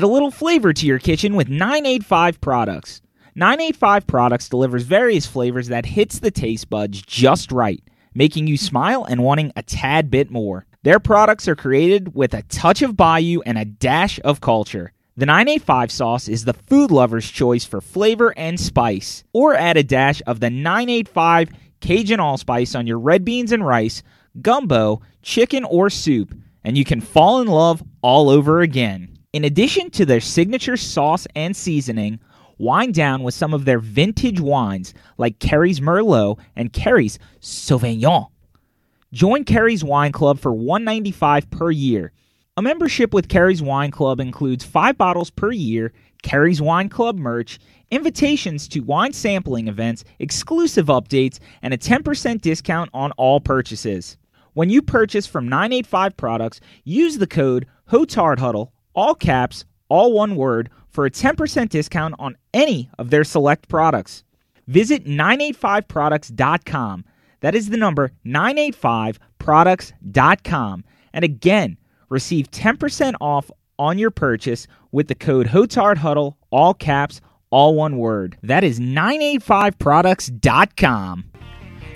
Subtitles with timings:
[0.00, 3.02] Add a little flavor to your kitchen with 985 products.
[3.34, 7.82] 985 products delivers various flavors that hits the taste buds just right,
[8.14, 10.64] making you smile and wanting a tad bit more.
[10.84, 14.94] Their products are created with a touch of Bayou and a dash of culture.
[15.18, 19.22] The 985 sauce is the food lover's choice for flavor and spice.
[19.34, 21.50] Or add a dash of the 985
[21.82, 24.02] Cajun allspice on your red beans and rice,
[24.40, 29.09] gumbo, chicken, or soup, and you can fall in love all over again.
[29.32, 32.18] In addition to their signature sauce and seasoning,
[32.58, 38.26] wind down with some of their vintage wines like Kerry's Merlot and Kerry's Sauvignon.
[39.12, 42.12] Join Kerry's Wine Club for 195 per year.
[42.56, 45.92] A membership with Kerry's Wine Club includes five bottles per year,
[46.24, 47.60] Kerry's Wine Club merch,
[47.92, 54.16] invitations to wine sampling events, exclusive updates, and a 10% discount on all purchases.
[54.54, 60.70] When you purchase from 985 products, use the code HOTARDHUDDLE, all caps, all one word,
[60.88, 64.24] for a 10% discount on any of their select products.
[64.66, 67.04] Visit 985products.com.
[67.40, 70.84] That is the number 985products.com.
[71.12, 71.76] And again,
[72.08, 78.38] receive 10% off on your purchase with the code HOTARDHUDDLE, all caps, all one word.
[78.42, 81.24] That is 985products.com.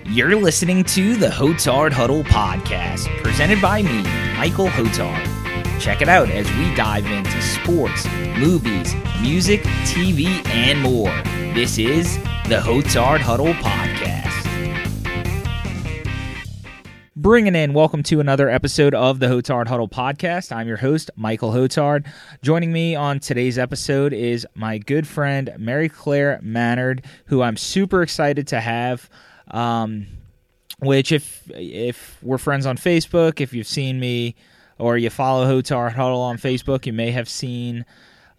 [0.06, 4.02] You're listening to the Hotard Huddle podcast, presented by me,
[4.36, 5.33] Michael Hotard.
[5.80, 8.06] Check it out as we dive into sports,
[8.38, 11.10] movies, music, TV, and more.
[11.52, 12.16] This is
[12.48, 14.30] the Hotard Huddle podcast.
[17.16, 20.52] Bringing in, welcome to another episode of the Hotard Huddle podcast.
[20.52, 22.06] I'm your host, Michael Hotard.
[22.42, 28.02] Joining me on today's episode is my good friend, Mary Claire Mannard, who I'm super
[28.02, 29.10] excited to have.
[29.50, 30.06] Um,
[30.78, 34.34] which, if if we're friends on Facebook, if you've seen me
[34.78, 37.84] or you follow Hotard Huddle on Facebook, you may have seen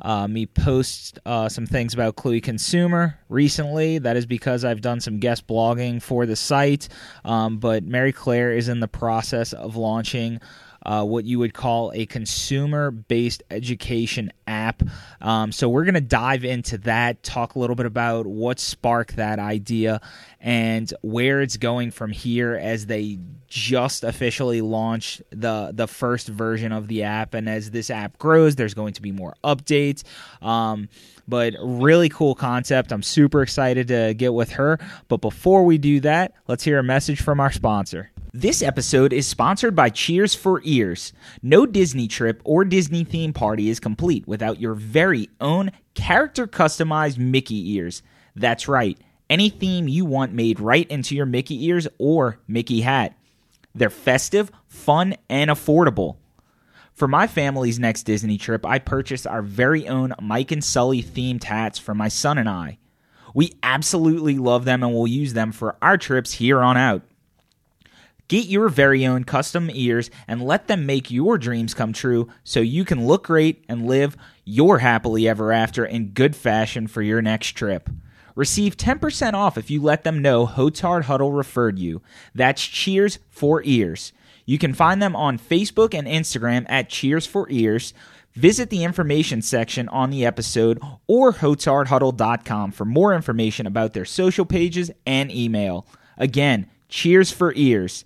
[0.02, 3.98] uh, me post uh, some things about Cluey Consumer recently.
[3.98, 6.90] That is because I've done some guest blogging for the site.
[7.24, 10.42] Um, but Mary Claire is in the process of launching
[10.86, 14.84] uh, what you would call a consumer based education app.
[15.22, 19.16] Um, so, we're going to dive into that, talk a little bit about what sparked
[19.16, 20.02] that idea
[20.40, 26.72] and where it's going from here as they just officially launched the the first version
[26.72, 27.34] of the app.
[27.34, 30.04] And as this app grows there's going to be more updates.
[30.42, 30.90] Um,
[31.28, 32.92] but really cool concept.
[32.92, 34.80] I'm super excited to get with her.
[35.08, 39.26] But before we do that let's hear a message from our sponsor this episode is
[39.26, 41.14] sponsored by Cheers for Ears.
[41.42, 47.18] No Disney trip or Disney theme party is complete without your very own character customized
[47.18, 48.04] Mickey ears.
[48.36, 53.18] That's right, any theme you want made right into your Mickey ears or Mickey hat.
[53.74, 56.18] They're festive, fun, and affordable.
[56.92, 61.46] For my family's next Disney trip, I purchased our very own Mike and Sully themed
[61.46, 62.80] hats for my son and I.
[63.34, 67.02] We absolutely love them and will use them for our trips here on out.
[68.28, 72.60] Get your very own custom ears and let them make your dreams come true so
[72.60, 77.22] you can look great and live your happily ever after in good fashion for your
[77.22, 77.90] next trip.
[78.36, 82.02] Receive 10% off if you let them know Hotard Huddle referred you.
[82.34, 84.12] That's Cheers for Ears.
[84.46, 87.94] You can find them on Facebook and Instagram at Cheers for Ears.
[88.34, 94.46] Visit the information section on the episode or hotardhuddle.com for more information about their social
[94.46, 95.88] pages and email.
[96.18, 98.04] Again, Cheers for Ears.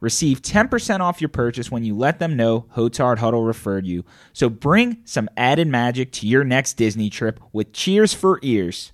[0.00, 4.04] Receive 10% off your purchase when you let them know Hotard Huddle referred you.
[4.32, 8.92] So bring some added magic to your next Disney trip with Cheers for Ears.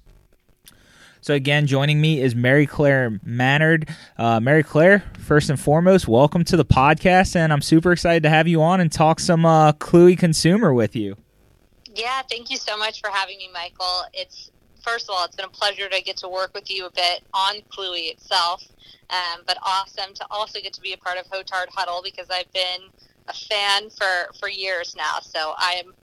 [1.20, 3.88] So again, joining me is Mary Claire Mannard.
[4.18, 8.28] Uh, Mary Claire, first and foremost, welcome to the podcast, and I'm super excited to
[8.30, 11.16] have you on and talk some uh, Cluey consumer with you.
[11.94, 14.02] Yeah, thank you so much for having me, Michael.
[14.12, 14.50] It's
[14.84, 17.22] first of all, it's been a pleasure to get to work with you a bit
[17.32, 18.62] on Cluey itself,
[19.10, 22.52] um, but awesome to also get to be a part of Hotard Huddle because I've
[22.52, 22.82] been
[23.28, 25.18] a fan for, for years now.
[25.22, 25.94] So I am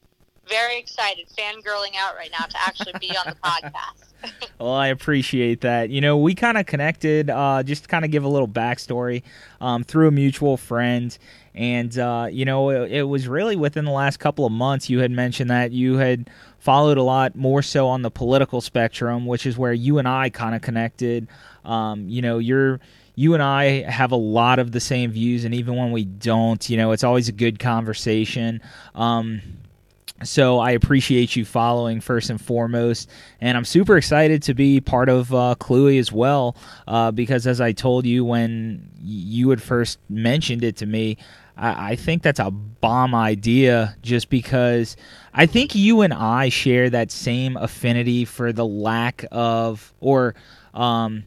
[0.48, 4.12] very excited, fangirling out right now to actually be on the podcast.
[4.60, 5.90] well, I appreciate that.
[5.90, 9.24] You know, we kind of connected, uh, just to kind of give a little backstory
[9.60, 11.18] um, through a mutual friend.
[11.54, 15.00] And, uh, you know, it, it, was really within the last couple of months you
[15.00, 16.30] had mentioned that you had
[16.62, 20.30] followed a lot more so on the political spectrum, which is where you and I
[20.30, 21.28] kind of connected.
[21.66, 22.80] Um, you know, you're
[23.16, 26.70] you and I have a lot of the same views, and even when we don't,
[26.70, 28.62] you know, it's always a good conversation.
[28.94, 29.42] Um,
[30.24, 33.10] so I appreciate you following first and foremost,
[33.42, 36.56] and I'm super excited to be part of uh, Cluey as well,
[36.88, 41.18] uh, because as I told you when you had first mentioned it to me,
[41.58, 44.98] I, I think that's a bomb idea just because
[45.34, 50.36] I think you and I share that same affinity for the lack of or
[50.74, 51.24] um,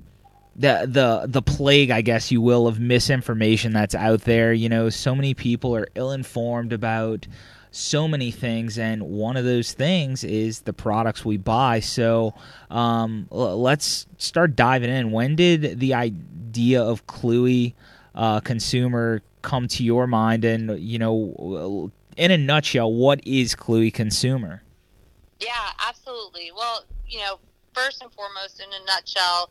[0.57, 4.53] the the the plague, I guess you will, of misinformation that's out there.
[4.53, 7.27] You know, so many people are ill informed about
[7.71, 11.81] so many things, and one of those things is the products we buy.
[11.81, 12.35] So
[12.71, 15.11] um, l- let's start diving in.
[15.11, 17.75] When did the idea of Cluey
[18.15, 20.45] uh, consumer come to your mind?
[20.45, 24.63] And you know, in a nutshell, what is Cluey consumer?
[25.41, 26.51] Yeah, absolutely.
[26.57, 27.39] Well, you know,
[27.75, 29.51] first and foremost, in a nutshell,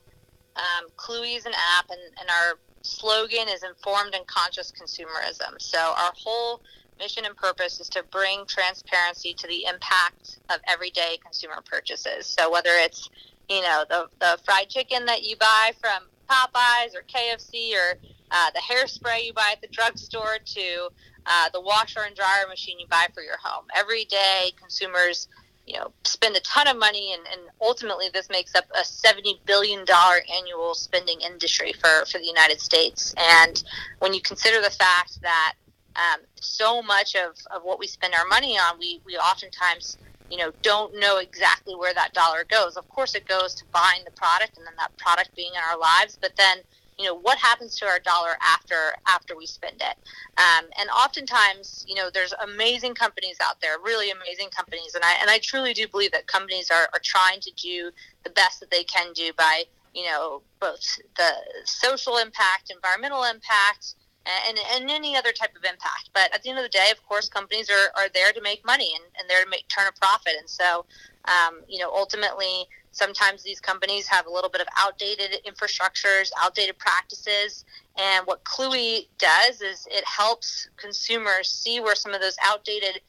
[0.56, 5.60] um, Cluey is an app, and, and our slogan is informed and conscious consumerism.
[5.60, 6.62] So our whole
[7.00, 12.26] mission and purpose is to bring transparency to the impact of everyday consumer purchases.
[12.26, 13.10] So whether it's
[13.50, 17.98] you know the the fried chicken that you buy from Popeyes or KFC or
[18.32, 20.90] uh, the hairspray you buy at the drugstore to
[21.26, 23.66] uh, the washer and dryer machine you buy for your home.
[23.76, 25.28] Every day, consumers
[25.66, 29.40] you know spend a ton of money and, and ultimately this makes up a 70
[29.46, 33.64] billion dollar annual spending industry for for the United States and
[34.00, 35.54] when you consider the fact that
[35.96, 39.98] um, so much of, of what we spend our money on we we oftentimes
[40.30, 44.02] you know don't know exactly where that dollar goes of course it goes to buying
[44.04, 46.58] the product and then that product being in our lives but then
[47.04, 49.98] you know what happens to our dollar after after we spend it
[50.38, 55.14] um, and oftentimes you know there's amazing companies out there really amazing companies and i
[55.20, 57.92] and i truly do believe that companies are, are trying to do
[58.24, 59.64] the best that they can do by
[59.94, 61.32] you know both the
[61.66, 63.96] social impact environmental impact
[64.26, 66.10] and, and any other type of impact.
[66.14, 68.66] But at the end of the day, of course, companies are, are there to make
[68.66, 70.36] money and, and there to make turn a profit.
[70.40, 70.86] And so,
[71.26, 76.78] um, you know, ultimately, Sometimes these companies have a little bit of outdated infrastructures, outdated
[76.78, 77.66] practices.
[77.98, 83.02] And what Cluey does is it helps consumers see where some of those outdated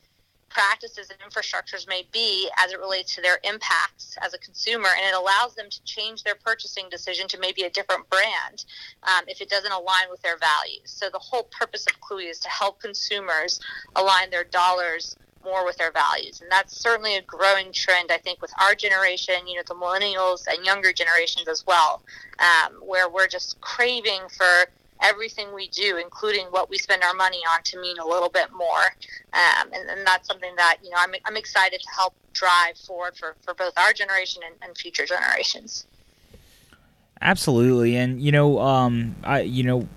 [0.49, 5.07] practices and infrastructures may be as it relates to their impacts as a consumer, and
[5.09, 8.65] it allows them to change their purchasing decision to maybe a different brand
[9.03, 10.85] um, if it doesn't align with their values.
[10.85, 13.61] So the whole purpose of Cluey is to help consumers
[13.97, 16.41] align their dollars more with their values.
[16.41, 20.47] And that's certainly a growing trend, I think, with our generation, you know, the millennials
[20.49, 22.03] and younger generations as well,
[22.39, 24.67] um, where we're just craving for
[25.03, 28.53] everything we do, including what we spend our money on, to mean a little bit
[28.53, 28.85] more.
[29.33, 33.17] Um, and, and, that's something that, you know, I'm, I'm excited to help drive forward
[33.17, 35.87] for, for both our generation and, and future generations.
[37.21, 39.89] Absolutely, and you know, um, I you know,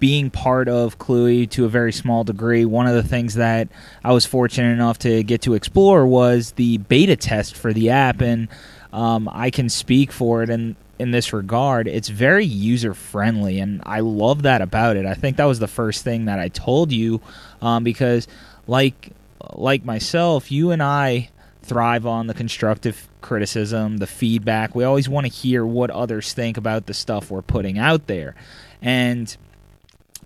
[0.00, 3.68] being part of Cluey to a very small degree, one of the things that
[4.04, 8.20] I was fortunate enough to get to explore was the beta test for the app,
[8.20, 8.48] and
[8.92, 11.88] um, I can speak for it in in this regard.
[11.88, 15.06] It's very user friendly, and I love that about it.
[15.06, 17.20] I think that was the first thing that I told you,
[17.62, 18.28] um, because
[18.66, 19.10] like
[19.54, 21.30] like myself, you and I
[21.62, 24.74] thrive on the constructive criticism, the feedback.
[24.74, 28.34] We always want to hear what others think about the stuff we're putting out there.
[28.82, 29.34] And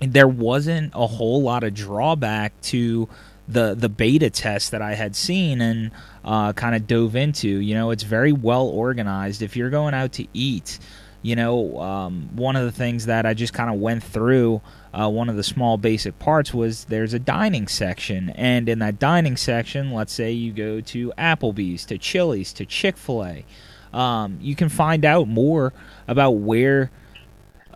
[0.01, 3.09] there wasn't a whole lot of drawback to
[3.49, 5.91] the the beta test that I had seen and
[6.25, 7.49] uh, kind of dove into.
[7.49, 9.43] You know, it's very well organized.
[9.43, 10.79] If you're going out to eat,
[11.23, 14.61] you know, um, one of the things that I just kind of went through
[14.93, 18.99] uh, one of the small basic parts was there's a dining section, and in that
[18.99, 23.45] dining section, let's say you go to Applebee's, to Chili's, to Chick Fil A,
[23.93, 25.73] um, you can find out more
[26.07, 26.91] about where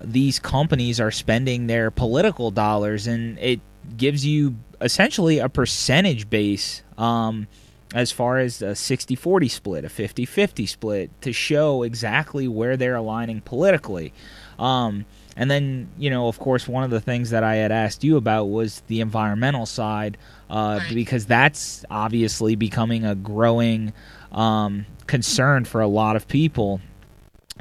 [0.03, 3.61] these companies are spending their political dollars, and it
[3.97, 6.83] gives you essentially a percentage base.
[6.99, 7.49] Um,
[7.95, 12.77] as far as a 60 40 split, a 50 50 split, to show exactly where
[12.77, 14.15] they're aligning politically.
[14.59, 15.05] Um,
[15.37, 18.17] and then, you know, of course, one of the things that I had asked you
[18.17, 20.19] about was the environmental side,
[20.51, 20.95] uh, right.
[20.95, 23.93] because that's obviously becoming a growing
[24.31, 26.81] um, concern for a lot of people.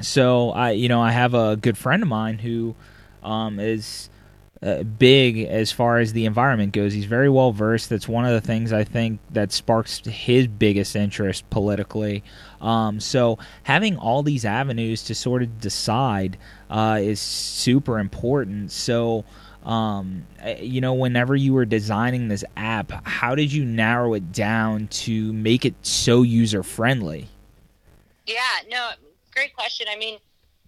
[0.00, 2.74] So I, you know, I have a good friend of mine who
[3.22, 4.10] um, is
[4.62, 6.92] uh, big as far as the environment goes.
[6.92, 7.90] He's very well versed.
[7.90, 12.22] That's one of the things I think that sparks his biggest interest politically.
[12.60, 16.38] Um, so having all these avenues to sort of decide
[16.70, 18.72] uh, is super important.
[18.72, 19.24] So.
[19.64, 24.32] Um, eh, you know, whenever you were designing this app, how did you narrow it
[24.32, 27.28] down to make it so user friendly?
[28.26, 28.90] Yeah, no,
[29.32, 29.86] great question.
[29.88, 30.18] I mean,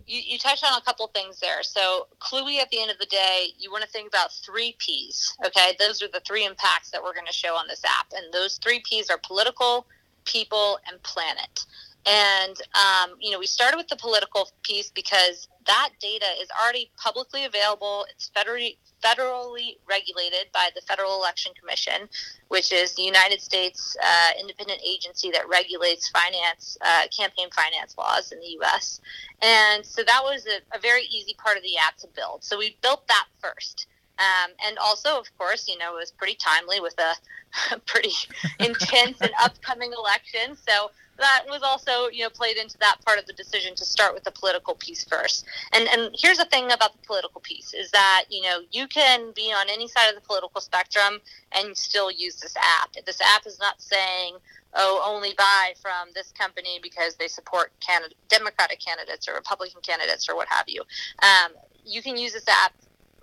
[0.07, 1.63] you, you touched on a couple things there.
[1.63, 5.35] So, Cluey, at the end of the day, you want to think about three P's.
[5.47, 8.33] Okay, those are the three impacts that we're going to show on this app, and
[8.33, 9.87] those three P's are political,
[10.25, 11.65] people, and planet.
[12.07, 16.91] And, um, you know, we started with the political piece because that data is already
[16.99, 18.05] publicly available.
[18.11, 22.09] It's federally, federally regulated by the Federal Election Commission,
[22.49, 28.33] which is the United States uh, independent agency that regulates finance, uh, campaign finance laws
[28.33, 29.01] in the U.S.
[29.41, 32.45] And so that was a, a, very easy part of the app to build.
[32.45, 33.87] So we built that first.
[34.19, 38.13] Um, and also, of course, you know, it was pretty timely with a, a pretty
[38.61, 40.57] intense and upcoming election.
[40.57, 44.15] So that was also you know played into that part of the decision to start
[44.15, 45.45] with the political piece first.
[45.73, 49.33] And and here's the thing about the political piece is that you know you can
[49.35, 51.21] be on any side of the political spectrum
[51.53, 52.93] and still use this app.
[53.05, 54.37] This app is not saying
[54.75, 60.29] oh only buy from this company because they support candidate, Democratic candidates or Republican candidates
[60.29, 60.83] or what have you.
[61.23, 61.53] Um,
[61.85, 62.73] you can use this app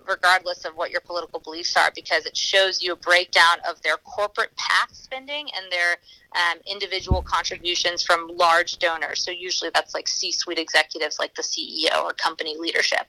[0.06, 3.96] regardless of what your political beliefs are, because it shows you a breakdown of their
[3.98, 5.96] corporate PAC spending and their
[6.34, 9.22] um, individual contributions from large donors.
[9.24, 13.06] So usually that's like C-suite executives, like the CEO or company leadership.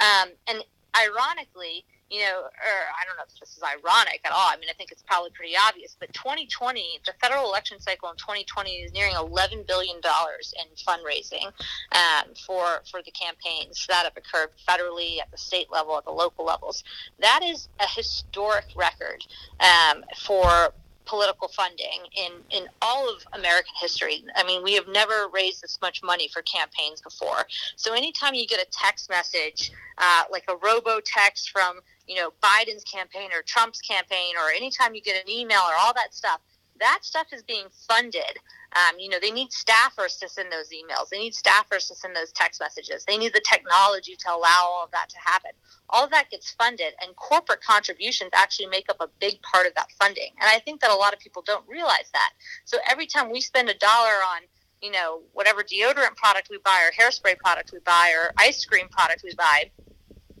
[0.00, 0.62] Um, and
[0.96, 4.48] ironically, you know, or I don't know if this is ironic at all.
[4.48, 5.96] I mean, I think it's probably pretty obvious.
[5.98, 11.46] But 2020, the federal election cycle in 2020 is nearing 11 billion dollars in fundraising
[11.92, 16.12] um, for for the campaigns that have occurred federally, at the state level, at the
[16.12, 16.84] local levels.
[17.18, 19.24] That is a historic record
[19.60, 20.72] um, for
[21.06, 24.24] political funding in, in all of American history.
[24.34, 27.46] I mean, we have never raised this much money for campaigns before.
[27.76, 32.32] So anytime you get a text message, uh, like a robo text from, you know,
[32.42, 36.40] Biden's campaign or Trump's campaign, or anytime you get an email or all that stuff,
[36.80, 38.38] that stuff is being funded
[38.76, 41.08] um, you know, they need staffers to send those emails.
[41.08, 43.04] They need staffers to send those text messages.
[43.06, 45.52] They need the technology to allow all of that to happen.
[45.88, 49.74] All of that gets funded, and corporate contributions actually make up a big part of
[49.76, 50.30] that funding.
[50.40, 52.30] And I think that a lot of people don't realize that.
[52.64, 54.42] So every time we spend a dollar on
[54.82, 58.86] you know, whatever deodorant product we buy or hairspray product we buy or ice cream
[58.90, 59.70] product we buy,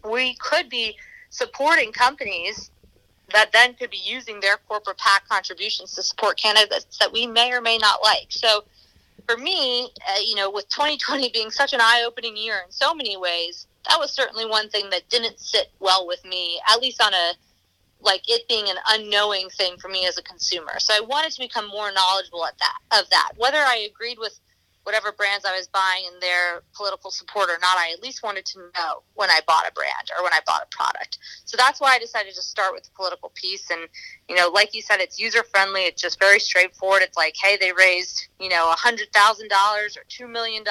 [0.08, 0.94] we could be
[1.30, 2.70] supporting companies
[3.32, 7.52] that then could be using their corporate PAC contributions to support candidates that we may
[7.52, 8.26] or may not like.
[8.30, 8.64] So
[9.26, 12.94] for me, uh, you know, with 2020 being such an eye opening year in so
[12.94, 17.02] many ways, that was certainly one thing that didn't sit well with me, at least
[17.02, 17.32] on a
[18.00, 20.78] like it being an unknowing thing for me as a consumer.
[20.78, 23.32] So I wanted to become more knowledgeable at that of that.
[23.36, 24.38] Whether I agreed with
[24.86, 28.46] whatever brands I was buying and their political support or not, I at least wanted
[28.46, 31.18] to know when I bought a brand or when I bought a product.
[31.44, 33.68] So that's why I decided to start with the political piece.
[33.68, 33.88] And,
[34.28, 35.82] you know, like you said, it's user friendly.
[35.82, 37.02] It's just very straightforward.
[37.02, 40.62] It's like, hey, they raised, you know, a $100,000 or $2 million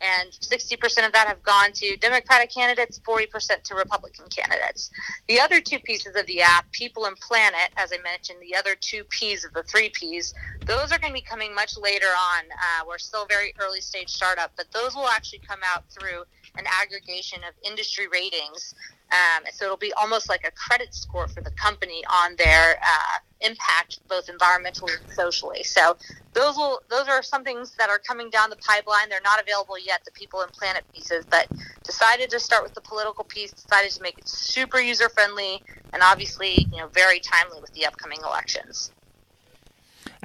[0.00, 4.90] and 60% of that have gone to Democratic candidates, 40% to Republican candidates.
[5.28, 8.74] The other two pieces of the app, People and Planet, as I mentioned, the other
[8.74, 12.44] two P's of the three P's, those are going to be coming much later on.
[12.50, 16.24] Uh, we're still very early stage startup, but those will actually come out through
[16.56, 18.74] an aggregation of industry ratings
[19.12, 23.18] um, so it'll be almost like a credit score for the company on their uh,
[23.40, 25.64] impact, both environmentally and socially.
[25.64, 25.96] So
[26.32, 29.08] those will those are some things that are coming down the pipeline.
[29.08, 31.48] They're not available yet, the people and planet pieces, but
[31.82, 33.52] decided to start with the political piece.
[33.52, 35.62] Decided to make it super user friendly
[35.92, 38.92] and obviously you know very timely with the upcoming elections.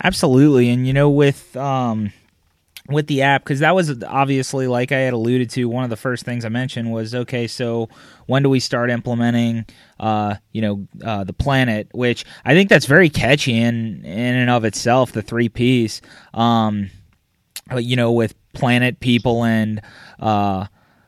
[0.04, 1.56] Absolutely, and you know with.
[1.58, 2.12] Um
[2.88, 5.96] with the app because that was obviously like i had alluded to one of the
[5.96, 7.90] first things i mentioned was okay so
[8.28, 9.66] when do we start implementing
[10.00, 14.50] uh, you know uh, the planet which i think that's very catchy in in and
[14.50, 16.02] of itself the three piece
[16.34, 16.90] um,
[17.78, 19.82] you know with planet people and
[20.20, 20.66] uh,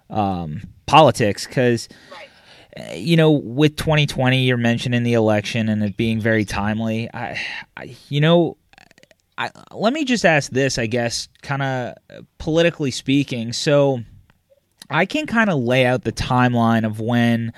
[0.10, 2.98] um, politics because right.
[2.98, 7.40] you know with 2020 you're mentioning the election and it being very timely I,
[7.76, 8.58] I you know
[9.38, 11.94] I, let me just ask this, I guess, kind of
[12.40, 13.54] politically speaking.
[13.54, 14.02] So
[14.90, 17.54] I can kind of lay out the timeline of when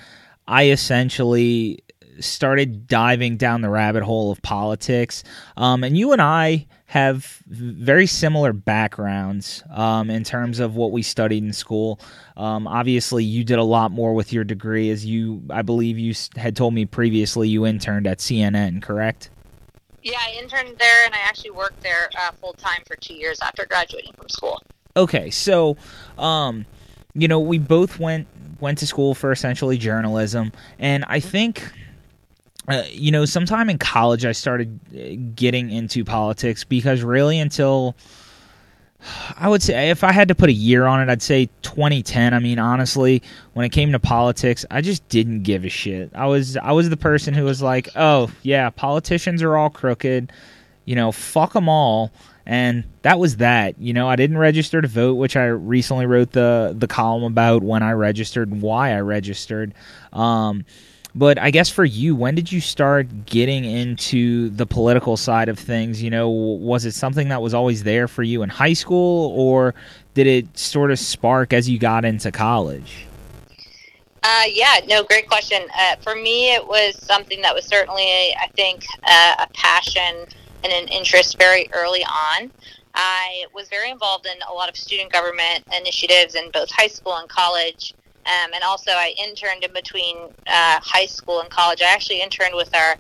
[0.47, 1.83] I essentially
[2.19, 5.23] started diving down the rabbit hole of politics.
[5.57, 11.01] Um, and you and I have very similar backgrounds um, in terms of what we
[11.01, 11.99] studied in school.
[12.35, 16.13] Um, obviously, you did a lot more with your degree, as you, I believe, you
[16.35, 19.29] had told me previously you interned at CNN, correct?
[20.01, 23.37] Yeah, I interned there and I actually worked there uh, full time for two years
[23.41, 24.61] after graduating from school.
[24.97, 25.77] Okay, so,
[26.17, 26.65] um,
[27.19, 28.27] you know, we both went
[28.59, 31.63] went to school for essentially journalism, and I think.
[32.67, 37.95] Uh, you know, sometime in college, I started uh, getting into politics because really until
[39.37, 42.33] I would say if I had to put a year on it, I'd say 2010.
[42.33, 43.23] I mean, honestly,
[43.53, 46.11] when it came to politics, I just didn't give a shit.
[46.13, 50.31] I was I was the person who was like, "Oh, yeah, politicians are all crooked.
[50.85, 52.11] You know, fuck them all."
[52.49, 53.79] And that was that.
[53.79, 57.61] You know, I didn't register to vote, which I recently wrote the the column about
[57.61, 59.75] when I registered and why I registered.
[60.11, 60.65] Um,
[61.13, 65.59] but I guess for you, when did you start getting into the political side of
[65.59, 66.01] things?
[66.01, 69.75] You know, was it something that was always there for you in high school, or
[70.15, 73.05] did it sort of spark as you got into college?
[74.23, 75.61] Uh, yeah, no, great question.
[75.77, 80.25] Uh, for me, it was something that was certainly, I think, uh, a passion
[80.63, 82.51] and an interest very early on.
[82.95, 87.15] I was very involved in a lot of student government initiatives in both high school
[87.15, 87.93] and college.
[88.25, 91.81] Um, and also, I interned in between uh, high school and college.
[91.81, 92.95] I actually interned with our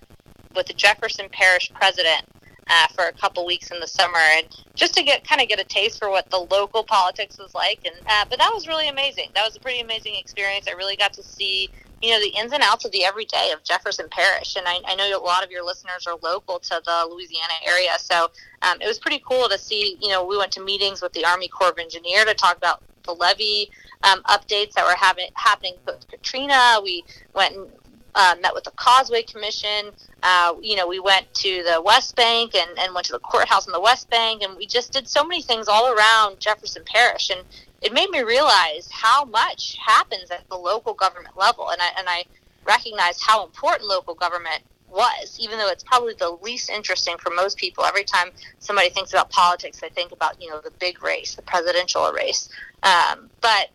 [0.55, 2.23] with the Jefferson Parish president
[2.67, 5.59] uh, for a couple weeks in the summer, and just to get kind of get
[5.59, 7.79] a taste for what the local politics was like.
[7.85, 9.29] And uh, but that was really amazing.
[9.35, 10.67] That was a pretty amazing experience.
[10.67, 11.69] I really got to see
[12.01, 14.95] you know the ins and outs of the everyday of Jefferson Parish, and I, I
[14.95, 18.29] know a lot of your listeners are local to the Louisiana area, so
[18.61, 19.97] um, it was pretty cool to see.
[20.01, 22.81] You know, we went to meetings with the Army Corps of Engineer to talk about
[23.03, 23.69] the levee
[24.03, 26.79] um, updates that were having, happening post Katrina.
[26.83, 27.03] We
[27.33, 27.67] went and
[28.15, 29.91] uh, met with the Causeway Commission.
[30.23, 33.67] Uh, you know, we went to the West Bank and, and went to the courthouse
[33.67, 37.29] in the West Bank, and we just did so many things all around Jefferson Parish,
[37.29, 37.41] and
[37.81, 42.07] it made me realize how much happens at the local government level, and I and
[42.07, 42.25] I
[42.65, 47.57] recognized how important local government was, even though it's probably the least interesting for most
[47.57, 47.85] people.
[47.85, 51.41] Every time somebody thinks about politics, they think about you know the big race, the
[51.41, 52.49] presidential race.
[52.83, 53.69] Um, but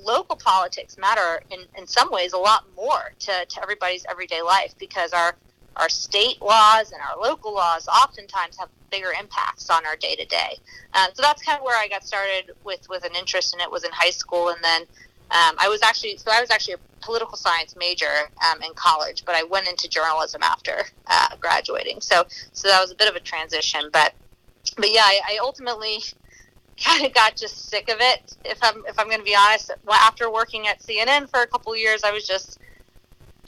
[0.00, 4.74] local politics matter in, in some ways a lot more to, to everybody's everyday life
[4.78, 5.34] because our
[5.78, 10.24] our state laws and our local laws oftentimes have bigger impacts on our day to
[10.24, 10.58] day.
[11.14, 13.84] So that's kind of where I got started with with an interest in it was
[13.84, 14.82] in high school, and then
[15.30, 19.24] um, I was actually so I was actually a political science major um, in college,
[19.24, 22.00] but I went into journalism after uh, graduating.
[22.00, 24.14] So so that was a bit of a transition, but
[24.76, 26.02] but yeah, I, I ultimately
[26.84, 28.36] kind of got just sick of it.
[28.44, 31.76] If I'm if I'm going to be honest, after working at CNN for a couple
[31.76, 32.58] years, I was just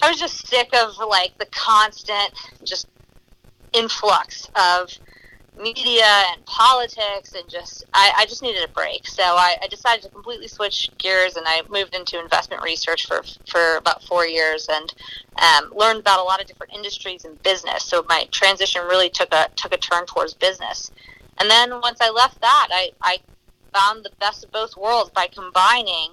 [0.02, 2.32] I was just sick of like the constant
[2.64, 2.88] just
[3.72, 4.90] influx of
[5.60, 9.06] media and politics and just I, I just needed a break.
[9.06, 13.22] So I, I decided to completely switch gears and I moved into investment research for
[13.46, 14.92] for about four years and
[15.36, 17.84] um, learned about a lot of different industries and business.
[17.84, 20.90] So my transition really took a took a turn towards business.
[21.38, 23.18] And then once I left that, I, I
[23.72, 26.10] found the best of both worlds by combining,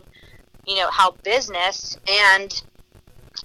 [0.66, 2.62] you know, how business and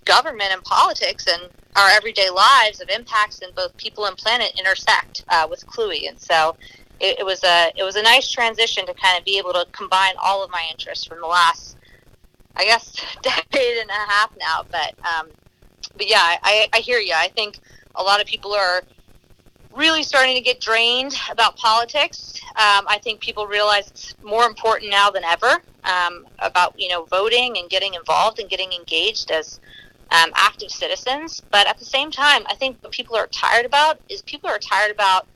[0.05, 5.25] government and politics and our everyday lives of impacts in both people and planet intersect
[5.29, 6.09] uh, with Cluey.
[6.09, 6.57] And so
[7.01, 9.67] it, it, was a it was a nice transition to kind of be able to
[9.73, 11.77] combine all of my interests from the last,
[12.57, 14.65] I guess, decade and a half now.
[14.71, 15.29] But um,
[15.97, 17.15] but yeah, I, I hear you.
[17.15, 17.59] I think
[17.95, 18.83] a lot of people are
[19.77, 22.41] really starting to get drained about politics.
[22.51, 27.05] Um, I think people realize it's more important now than ever um, about you know
[27.05, 29.61] voting and getting involved and getting engaged as
[30.11, 31.43] um, active citizens.
[31.51, 34.59] But at the same time, I think what people are tired about is people are
[34.59, 35.27] tired about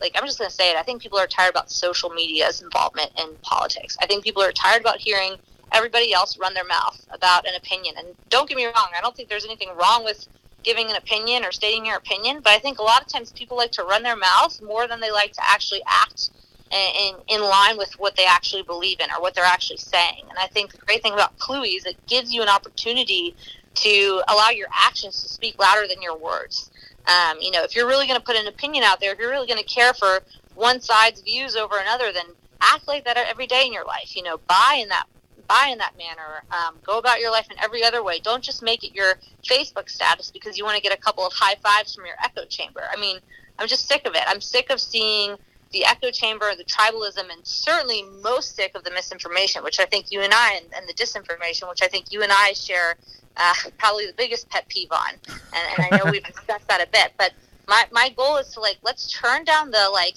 [0.00, 0.76] like I'm just going to say it.
[0.76, 3.96] I think people are tired about social media's involvement in politics.
[4.00, 5.36] I think people are tired about hearing
[5.72, 7.94] everybody else run their mouth about an opinion.
[7.98, 10.26] And don't get me wrong, I don't think there's anything wrong with
[10.66, 13.56] giving an opinion or stating your opinion, but I think a lot of times people
[13.56, 16.30] like to run their mouths more than they like to actually act
[16.72, 20.24] in, in line with what they actually believe in or what they're actually saying.
[20.28, 23.36] And I think the great thing about Cluey is it gives you an opportunity
[23.76, 26.70] to allow your actions to speak louder than your words.
[27.06, 29.30] Um, you know, if you're really going to put an opinion out there, if you're
[29.30, 30.20] really going to care for
[30.56, 32.26] one side's views over another, then
[32.60, 34.16] act like that every day in your life.
[34.16, 35.06] You know, buy in that
[35.46, 36.42] buy in that manner.
[36.50, 38.18] Um, go about your life in every other way.
[38.20, 41.32] Don't just make it your Facebook status because you want to get a couple of
[41.32, 42.82] high fives from your echo chamber.
[42.90, 43.18] I mean,
[43.58, 44.22] I'm just sick of it.
[44.26, 45.36] I'm sick of seeing
[45.72, 50.10] the echo chamber, the tribalism, and certainly most sick of the misinformation, which I think
[50.10, 52.96] you and I, and, and the disinformation, which I think you and I share
[53.36, 55.14] uh, probably the biggest pet peeve on.
[55.28, 57.32] And, and I know we've discussed that a bit, but
[57.68, 60.16] my, my goal is to like, let's turn down the like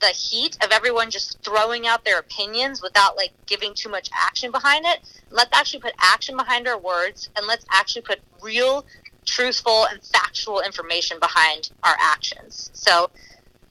[0.00, 4.50] the heat of everyone just throwing out their opinions without like giving too much action
[4.50, 5.00] behind it.
[5.30, 8.84] Let's actually put action behind our words and let's actually put real,
[9.24, 12.70] truthful, and factual information behind our actions.
[12.72, 13.10] So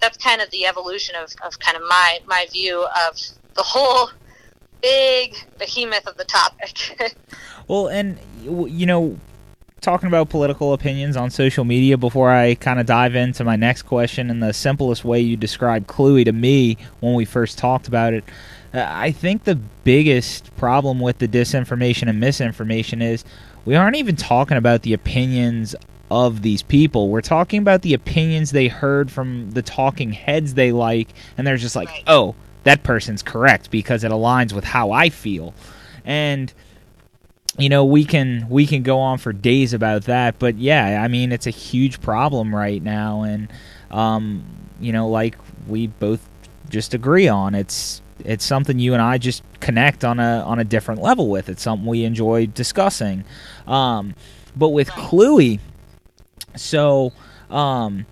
[0.02, 3.18] that's kind of the evolution of, of kind of my, my view of
[3.56, 4.10] the whole
[4.82, 7.16] big behemoth of the topic.
[7.68, 9.18] well, and you know,
[9.84, 13.84] talking about political opinions on social media before I kind of dive into my next
[13.84, 18.14] question and the simplest way you described Cluey to me when we first talked about
[18.14, 18.24] it.
[18.74, 23.26] Uh, I think the biggest problem with the disinformation and misinformation is
[23.66, 25.76] we aren't even talking about the opinions
[26.10, 27.10] of these people.
[27.10, 31.58] We're talking about the opinions they heard from the talking heads they like, and they're
[31.58, 35.54] just like, oh, that person's correct because it aligns with how I feel.
[36.06, 36.54] And
[37.58, 41.08] you know we can we can go on for days about that but yeah i
[41.08, 43.48] mean it's a huge problem right now and
[43.92, 44.44] um
[44.80, 45.38] you know like
[45.68, 46.28] we both
[46.70, 50.64] just agree on it's it's something you and i just connect on a on a
[50.64, 51.48] different level with.
[51.48, 53.24] It's something we enjoy discussing.
[53.66, 54.14] Um
[54.56, 55.60] but with cluey
[56.56, 57.12] so
[57.50, 58.06] um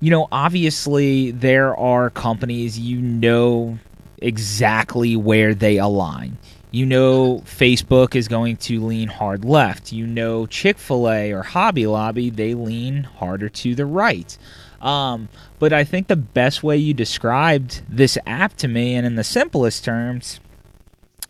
[0.00, 3.78] you know obviously there are companies you know
[4.18, 6.38] exactly where they align
[6.70, 9.92] you know Facebook is going to lean hard left.
[9.92, 14.36] You know Chick fil A or Hobby Lobby, they lean harder to the right.
[14.80, 15.28] Um,
[15.58, 19.24] but I think the best way you described this app to me, and in the
[19.24, 20.40] simplest terms,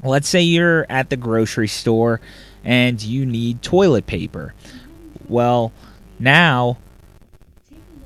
[0.02, 2.20] let's say you're at the grocery store
[2.64, 4.54] and you need toilet paper.
[5.28, 5.72] Well,
[6.18, 6.78] now,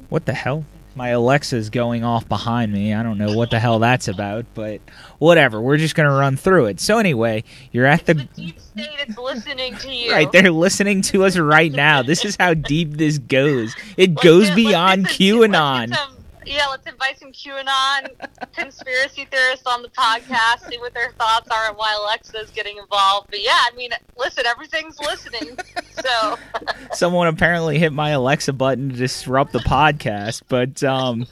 [0.09, 0.65] what the hell?
[0.95, 2.93] My Alexa's going off behind me.
[2.93, 4.81] I don't know what the hell that's about, but
[5.19, 5.61] whatever.
[5.61, 6.81] We're just going to run through it.
[6.81, 10.13] So, anyway, you're at The deep state is listening to you.
[10.13, 12.03] Right, they're listening to us right now.
[12.03, 13.75] This is how deep this goes.
[13.97, 16.17] It goes beyond get some- let's get QAnon.
[16.47, 18.09] Yeah, let's invite some QAnon
[18.57, 23.29] conspiracy theorists on the podcast, see what their thoughts are and why Alexa's getting involved.
[23.31, 25.57] But yeah, I mean, listen, everything's listening.
[26.03, 26.39] So
[26.93, 31.27] Someone apparently hit my Alexa button to disrupt the podcast, but um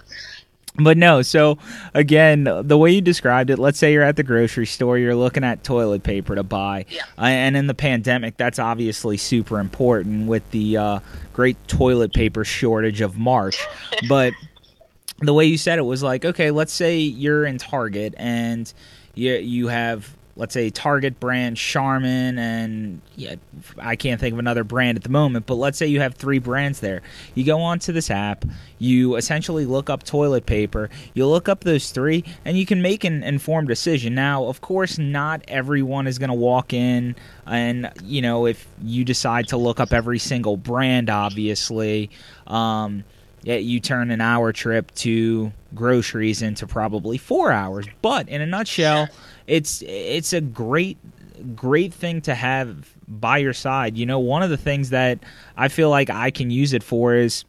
[0.77, 1.59] but no, so
[1.95, 5.45] again, the way you described it, let's say you're at the grocery store, you're looking
[5.45, 6.87] at toilet paper to buy.
[6.89, 7.03] Yeah.
[7.19, 11.01] Uh, and in the pandemic, that's obviously super important with the uh,
[11.33, 13.59] great toilet paper shortage of March.
[14.09, 14.33] but
[15.29, 18.73] the way you said it was like, okay, let's say you're in Target and
[19.15, 23.35] you you have let's say Target brand Charmin and yeah,
[23.79, 26.39] I can't think of another brand at the moment, but let's say you have three
[26.39, 27.03] brands there.
[27.35, 28.47] You go onto this app,
[28.79, 33.05] you essentially look up toilet paper, you look up those three, and you can make
[33.05, 34.15] an informed decision.
[34.15, 39.05] Now, of course, not everyone is going to walk in and you know if you
[39.05, 42.11] decide to look up every single brand, obviously.
[42.47, 43.05] Um,
[43.43, 47.87] yeah, you turn an hour trip to groceries into probably four hours.
[48.03, 49.09] But in a nutshell,
[49.47, 50.99] it's it's a great
[51.55, 53.97] great thing to have by your side.
[53.97, 55.21] You know, one of the things that
[55.57, 57.45] I feel like I can use it for is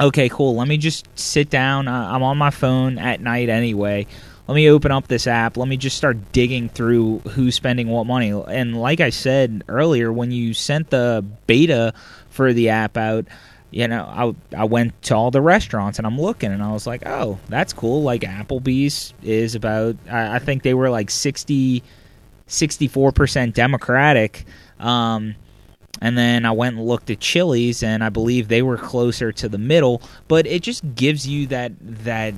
[0.00, 0.54] okay, cool.
[0.56, 1.88] Let me just sit down.
[1.88, 4.06] I'm on my phone at night anyway.
[4.46, 5.58] Let me open up this app.
[5.58, 8.30] Let me just start digging through who's spending what money.
[8.30, 11.92] And like I said earlier, when you sent the beta
[12.30, 13.26] for the app out,
[13.70, 16.86] you know, I I went to all the restaurants and I'm looking and I was
[16.86, 18.02] like, oh, that's cool.
[18.02, 21.82] Like Applebee's is about, I, I think they were like 60,
[22.48, 24.46] 64% Democratic.
[24.78, 25.34] Um,
[26.00, 29.48] and then I went and looked at Chili's, and I believe they were closer to
[29.48, 30.00] the middle.
[30.28, 32.34] But it just gives you that that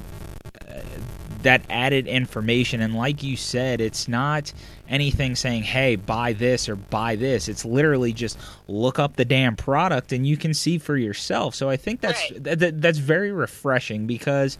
[1.42, 2.80] that added information.
[2.80, 4.52] And like you said, it's not
[4.88, 9.56] anything saying, "Hey, buy this or buy this." It's literally just look up the damn
[9.56, 11.54] product, and you can see for yourself.
[11.54, 12.44] So I think that's Right.
[12.44, 14.58] th- th- that's very refreshing because,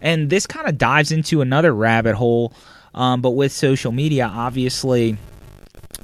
[0.00, 2.52] and this kind of dives into another rabbit hole.
[2.94, 5.16] Um, but with social media, obviously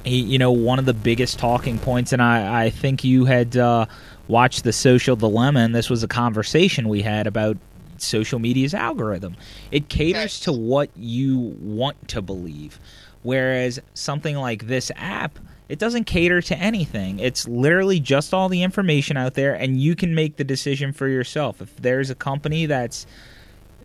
[0.05, 3.87] you know, one of the biggest talking points, and I, I think you had uh,
[4.29, 7.57] watched the Social Dilemma, and this was a conversation we had about
[8.01, 9.37] social media's algorithm.
[9.71, 12.79] It caters to what you want to believe,
[13.23, 15.39] whereas something like this app.
[15.69, 17.19] It doesn't cater to anything.
[17.19, 21.09] It's literally just all the information out there, and you can make the decision for
[21.09, 21.61] yourself.
[21.61, 23.05] If there's a company that's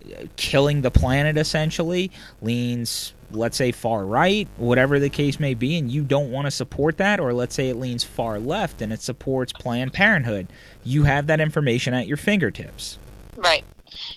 [0.05, 5.77] uh, killing the planet essentially leans let's say far right whatever the case may be
[5.77, 8.91] and you don't want to support that or let's say it leans far left and
[8.91, 10.47] it supports planned parenthood
[10.83, 12.97] you have that information at your fingertips
[13.37, 13.63] Right.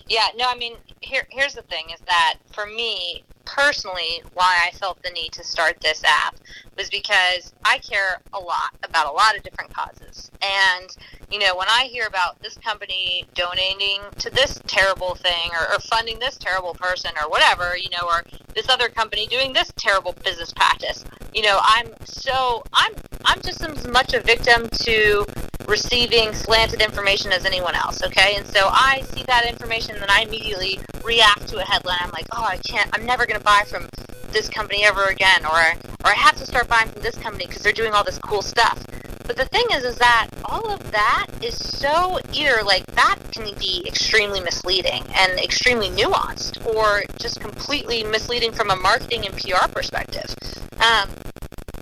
[0.07, 4.71] Yeah, no, I mean, here here's the thing is that for me personally, why I
[4.71, 6.35] felt the need to start this app
[6.77, 10.31] was because I care a lot about a lot of different causes.
[10.41, 10.95] And,
[11.31, 15.79] you know, when I hear about this company donating to this terrible thing or, or
[15.79, 20.13] funding this terrible person or whatever, you know, or this other company doing this terrible
[20.23, 22.93] business practice, you know, I'm so I'm
[23.25, 25.25] I'm just as much a victim to
[25.67, 28.35] receiving slanted information as anyone else, okay?
[28.35, 31.97] And so I see that information and then I immediately react to a headline.
[32.01, 33.87] I'm like, oh, I can't, I'm never going to buy from
[34.31, 35.59] this company ever again, or,
[36.03, 38.41] or I have to start buying from this company because they're doing all this cool
[38.41, 38.85] stuff.
[39.25, 43.55] But the thing is, is that all of that is so either like that can
[43.57, 49.67] be extremely misleading and extremely nuanced, or just completely misleading from a marketing and PR
[49.67, 50.35] perspective.
[50.79, 51.09] Um,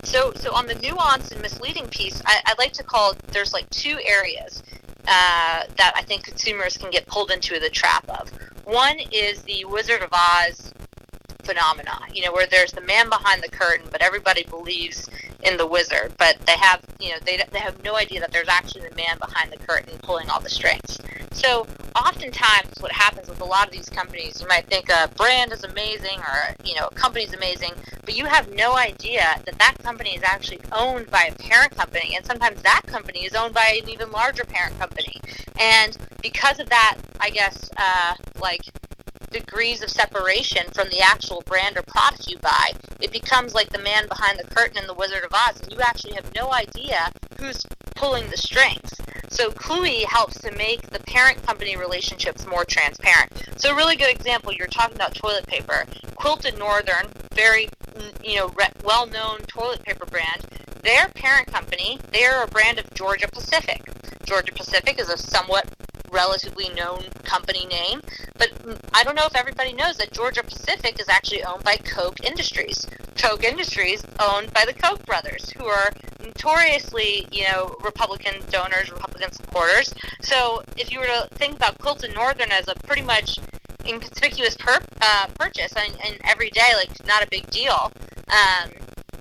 [0.04, 3.68] so, so on the nuance and misleading piece, I, I'd like to call there's like
[3.70, 4.62] two areas.
[5.06, 8.30] uh, that I think consumers can get pulled into the trap of.
[8.64, 10.72] One is the Wizard of Oz
[11.42, 15.08] phenomena, you know, where there's the man behind the curtain, but everybody believes
[15.44, 18.48] in the wizard, but they have, you know, they, they have no idea that there's
[18.48, 20.98] actually the man behind the curtain pulling all the strings.
[21.32, 25.52] So oftentimes what happens with a lot of these companies, you might think a brand
[25.52, 27.72] is amazing or, you know, a company's amazing,
[28.04, 32.16] but you have no idea that that company is actually owned by a parent company,
[32.16, 35.20] and sometimes that company is owned by an even larger parent company.
[35.60, 38.62] And because of that, I guess, uh, like,
[39.30, 43.78] degrees of separation from the actual brand or product you buy, it becomes like the
[43.78, 47.10] man behind the curtain in The Wizard of Oz, and you actually have no idea
[47.38, 48.94] who's pulling the strings.
[49.28, 53.32] So Cluey helps to make the parent company relationships more transparent.
[53.56, 55.86] So a really good example, you're talking about toilet paper.
[56.14, 58.52] Quilted Northern, very mm, you know
[58.84, 60.46] well-known toilet paper brand.
[60.82, 63.82] Their parent company, they're a brand of Georgia Pacific.
[64.24, 65.66] Georgia Pacific is a somewhat
[66.14, 68.00] relatively known company name.
[68.38, 68.52] But
[68.94, 72.86] I don't know if everybody knows that Georgia Pacific is actually owned by Koch Industries.
[73.16, 75.90] Koch Industries owned by the Koch brothers, who are
[76.22, 79.94] notoriously, you know, Republican donors, Republican supporters.
[80.22, 83.38] So if you were to think about Quilted Northern as a pretty much
[83.86, 87.92] inconspicuous per, uh, purchase and, and every day, like not a big deal.
[88.28, 88.70] Um,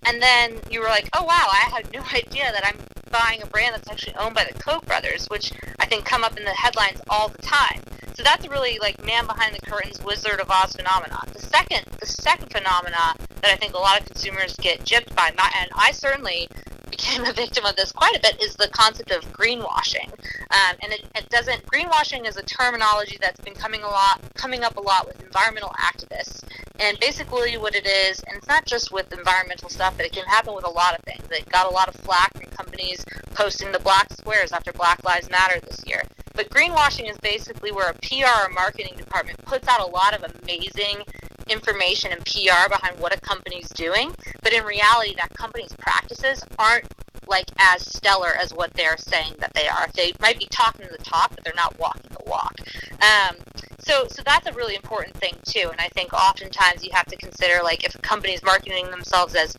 [0.05, 2.79] and then you were like, oh wow, I had no idea that I'm
[3.13, 6.35] buying a brand that's actually owned by the Koch brothers, which I think come up
[6.35, 7.79] in the headlines all the time.
[8.15, 11.29] So that's a really like man behind the curtains Wizard of Oz phenomenon.
[11.31, 15.27] The second, the second phenomena that I think a lot of consumers get gypped by,
[15.29, 16.49] and I certainly
[16.97, 20.09] became a victim of this quite a bit is the concept of greenwashing.
[20.51, 24.63] Um, and it, it, doesn't greenwashing is a terminology that's been coming a lot coming
[24.63, 26.43] up a lot with environmental activists.
[26.79, 30.25] And basically what it is, and it's not just with environmental stuff, but it can
[30.25, 31.25] happen with a lot of things.
[31.31, 33.03] It got a lot of flack from companies
[33.33, 36.03] posting the black squares after Black Lives Matter this year.
[36.35, 40.23] But greenwashing is basically where a PR or marketing department puts out a lot of
[40.41, 41.03] amazing
[41.49, 46.85] information and PR behind what a company's doing, but in reality, that company's practices aren't
[47.27, 49.87] like as stellar as what they're saying that they are.
[49.95, 52.55] They might be talking the talk, but they're not walking the walk.
[53.01, 53.37] Um,
[53.79, 55.69] so, so that's a really important thing too.
[55.71, 59.35] And I think oftentimes you have to consider like if a company is marketing themselves
[59.35, 59.57] as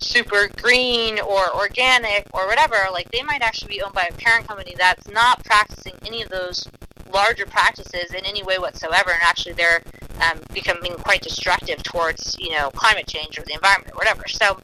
[0.00, 4.46] super green or organic or whatever, like they might actually be owned by a parent
[4.46, 6.68] company that's not practicing any of those
[7.12, 9.80] larger practices in any way whatsoever, and actually they're
[10.22, 14.24] um, becoming quite destructive towards you know climate change or the environment or whatever.
[14.28, 14.58] So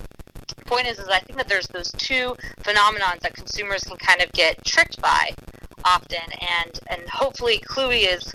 [0.56, 4.20] the point is, is I think that there's those two phenomenons that consumers can kind
[4.22, 5.34] of get tricked by
[5.84, 8.32] often, and and hopefully Cluey is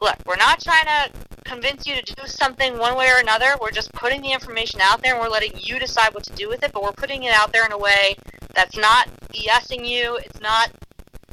[0.00, 1.10] look, we're not trying to
[1.44, 3.54] convince you to do something one way or another.
[3.60, 6.48] We're just putting the information out there and we're letting you decide what to do
[6.48, 8.16] with it, but we're putting it out there in a way
[8.54, 10.18] that's not BSing you.
[10.24, 10.70] It's not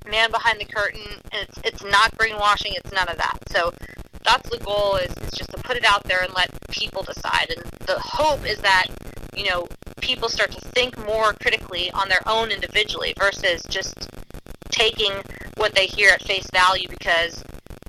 [0.09, 1.01] man behind the curtain.
[1.33, 2.73] It's it's not greenwashing.
[2.75, 3.37] It's none of that.
[3.49, 3.73] So
[4.25, 7.47] that's the goal is, is just to put it out there and let people decide.
[7.55, 8.87] And the hope is that
[9.35, 9.67] you know
[10.01, 14.09] people start to think more critically on their own individually versus just
[14.69, 15.11] taking
[15.57, 17.43] what they hear at face value because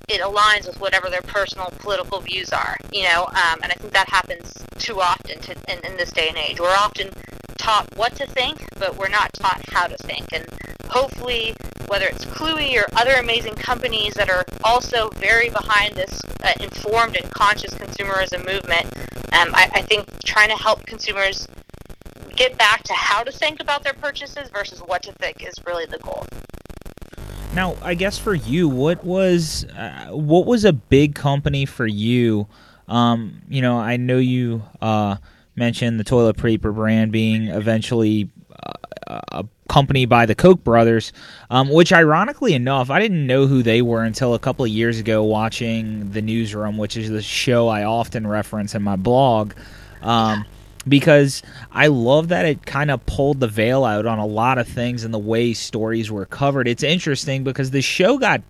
[0.08, 3.92] it aligns with whatever their personal political views are, you know, um, and I think
[3.92, 6.60] that happens too often to, in, in this day and age.
[6.60, 7.10] We're often
[7.58, 10.26] taught what to think, but we're not taught how to think.
[10.32, 10.46] And
[10.88, 11.54] hopefully,
[11.88, 17.16] whether it's Cluey or other amazing companies that are also very behind this uh, informed
[17.16, 18.86] and conscious consumerism movement,
[19.32, 21.46] um, I, I think trying to help consumers
[22.34, 25.86] get back to how to think about their purchases versus what to think is really
[25.86, 26.26] the goal.
[27.54, 32.46] Now, I guess for you, what was uh, what was a big company for you?
[32.88, 35.16] Um, you know, I know you uh,
[35.56, 38.30] mentioned the toilet paper brand being eventually
[39.08, 41.12] uh, a company by the Koch brothers,
[41.50, 44.98] um, which ironically enough, I didn't know who they were until a couple of years
[44.98, 49.52] ago watching The Newsroom, which is the show I often reference in my blog.
[50.02, 50.44] Um,
[50.88, 51.42] because
[51.72, 55.02] I love that it kind of pulled the veil out on a lot of things
[55.02, 56.68] and the way stories were covered.
[56.68, 58.42] It's interesting because the show got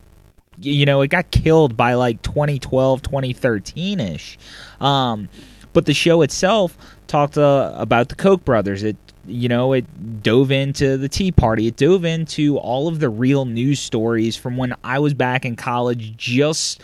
[0.59, 4.39] you know, it got killed by like 2012, 2013 ish.
[4.81, 5.29] Um,
[5.77, 6.75] but the show itself
[7.07, 8.83] talked uh, about the Koch brothers.
[8.83, 11.67] It, you know, it dove into the Tea Party.
[11.67, 15.55] It dove into all of the real news stories from when I was back in
[15.55, 16.81] college, just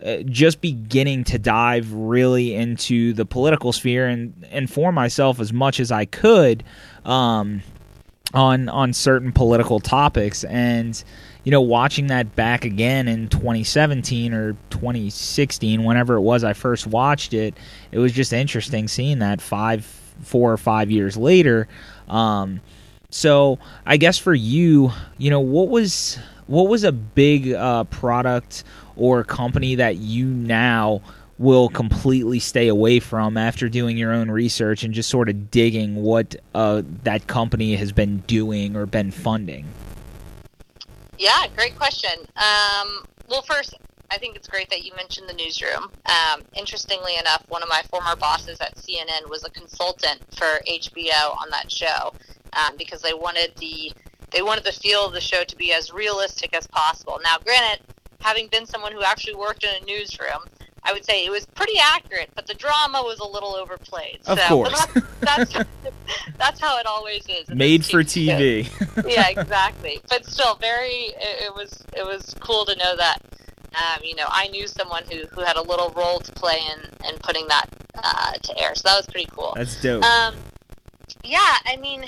[0.00, 5.80] uh, just beginning to dive really into the political sphere and inform myself as much
[5.80, 6.62] as I could
[7.04, 7.62] um,
[8.32, 10.44] on on certain political topics.
[10.44, 11.02] And
[11.44, 16.86] you know, watching that back again in 2017 or 2016, whenever it was I first
[16.86, 17.54] watched it,
[17.92, 19.84] it was just interesting seeing that five,
[20.22, 21.68] four or five years later.
[22.08, 22.62] Um,
[23.10, 28.64] so I guess for you, you know, what was what was a big uh, product
[28.96, 31.02] or company that you now
[31.38, 35.96] will completely stay away from after doing your own research and just sort of digging
[35.96, 39.66] what uh, that company has been doing or been funding?
[41.18, 42.10] Yeah, great question.
[42.36, 43.74] Um, well, first,
[44.10, 45.90] I think it's great that you mentioned the newsroom.
[46.06, 51.36] Um, interestingly enough, one of my former bosses at CNN was a consultant for HBO
[51.40, 52.12] on that show
[52.52, 53.92] um, because they wanted the
[54.30, 57.20] they wanted the feel of the show to be as realistic as possible.
[57.22, 57.86] Now, granted,
[58.20, 60.42] having been someone who actually worked in a newsroom,
[60.84, 64.20] I would say it was pretty accurate, but the drama was a little overplayed.
[64.26, 64.86] Of so, course,
[65.20, 65.68] that's, that's,
[66.38, 67.48] that's how it always is.
[67.48, 68.68] Made for TV.
[69.08, 70.00] yeah, exactly.
[70.10, 70.90] But still, very.
[70.90, 73.18] It, it, was it was cool to know that.
[73.76, 77.08] Um, you know, I knew someone who, who had a little role to play in,
[77.08, 77.66] in putting that
[77.96, 79.52] uh, to air, so that was pretty cool.
[79.56, 80.04] That's dope.
[80.04, 80.36] Um,
[81.24, 82.04] yeah, I mean,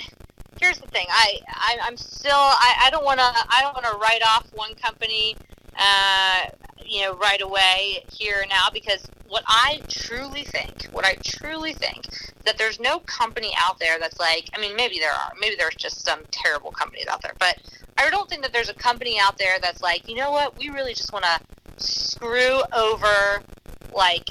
[0.60, 1.06] here's the thing.
[1.10, 2.34] I, I I'm still.
[2.34, 3.24] I, I don't want to.
[3.24, 5.34] I don't want to write off one company
[5.78, 6.46] uh,
[6.84, 12.06] you know, right away here now because what I truly think, what I truly think,
[12.44, 15.74] that there's no company out there that's like, I mean, maybe there are, maybe there's
[15.74, 17.58] just some terrible companies out there, but
[17.98, 20.68] I don't think that there's a company out there that's like, you know what, we
[20.68, 21.40] really just want to
[21.76, 23.42] screw over
[23.92, 24.30] like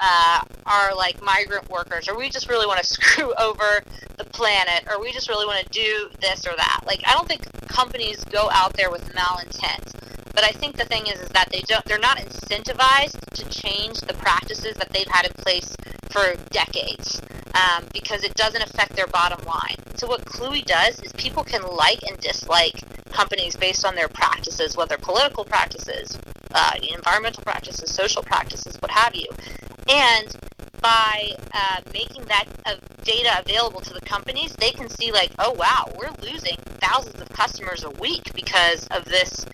[0.00, 3.82] uh, our like migrant workers, or we just really want to screw over
[4.18, 6.80] the planet, or we just really want to do this or that.
[6.86, 10.25] Like, I don't think companies go out there with malintent.
[10.36, 14.00] But I think the thing is, is that they don't, they're not incentivized to change
[14.02, 15.74] the practices that they've had in place
[16.10, 17.22] for decades
[17.54, 19.76] um, because it doesn't affect their bottom line.
[19.94, 24.76] So what Cluey does is people can like and dislike companies based on their practices,
[24.76, 26.18] whether political practices,
[26.52, 29.28] uh, environmental practices, social practices, what have you.
[29.88, 30.36] And
[30.82, 35.52] by uh, making that uh, data available to the companies, they can see like, oh
[35.52, 39.46] wow, we're losing thousands of customers a week because of this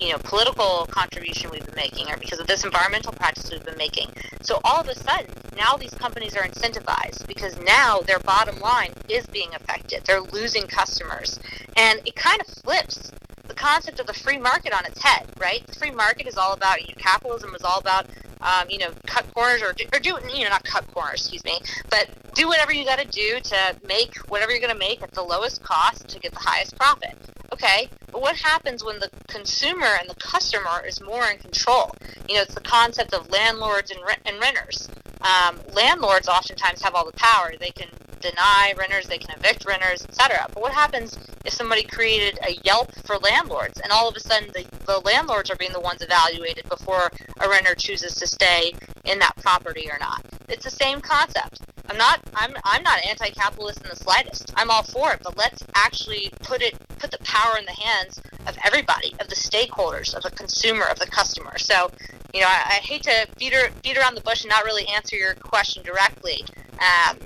[0.00, 3.78] you know, political contribution we've been making or because of this environmental practice we've been
[3.78, 4.10] making.
[4.42, 8.92] So all of a sudden, now these companies are incentivized because now their bottom line
[9.08, 10.02] is being affected.
[10.04, 11.38] They're losing customers.
[11.76, 13.12] And it kind of flips
[13.46, 15.66] the concept of the free market on its head, right?
[15.66, 18.06] The free market is all about, you know, capitalism is all about,
[18.40, 21.44] um, you know, cut corners or do, or do, you know, not cut corners, excuse
[21.44, 25.02] me, but do whatever you got to do to make whatever you're going to make
[25.02, 27.16] at the lowest cost to get the highest profit.
[27.54, 31.94] Okay, but what happens when the consumer and the customer is more in control?
[32.28, 34.88] You know, it's the concept of landlords and, rent- and renters.
[35.20, 37.52] Um, landlords oftentimes have all the power.
[37.60, 37.86] They can
[38.18, 40.48] deny renters, they can evict renters, etc.
[40.52, 44.50] But what happens if somebody created a Yelp for landlords and all of a sudden
[44.52, 48.72] the, the landlords are being the ones evaluated before a renter chooses to stay
[49.04, 50.26] in that property or not?
[50.48, 51.60] It's the same concept.
[51.88, 54.52] I'm not I'm I'm not anti-capitalist in the slightest.
[54.56, 58.20] I'm all for it, but let's actually put it put the power in the hands
[58.46, 61.58] of everybody, of the stakeholders, of the consumer, of the customer.
[61.58, 61.90] So,
[62.32, 65.16] you know, I, I hate to beat, beat around the bush and not really answer
[65.16, 66.44] your question directly,
[66.78, 67.18] um,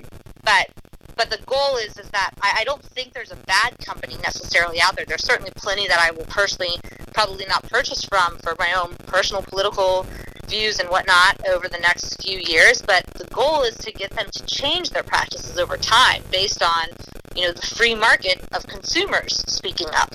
[0.43, 0.67] but
[1.15, 4.81] but the goal is is that I, I don't think there's a bad company necessarily
[4.81, 5.05] out there.
[5.05, 6.75] There's certainly plenty that I will personally
[7.13, 10.05] probably not purchase from for my own personal political
[10.49, 12.81] views and whatnot over the next few years.
[12.81, 16.87] But the goal is to get them to change their practices over time based on
[17.35, 20.13] you know the free market of consumers speaking up.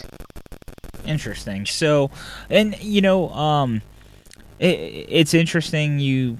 [1.06, 1.66] Interesting.
[1.66, 2.10] So,
[2.50, 3.82] and you know, um,
[4.58, 6.38] it, it's interesting you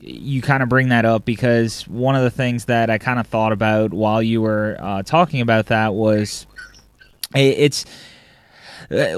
[0.00, 3.26] you kind of bring that up because one of the things that I kind of
[3.28, 6.46] thought about while you were uh, talking about that was
[7.34, 7.88] it's uh,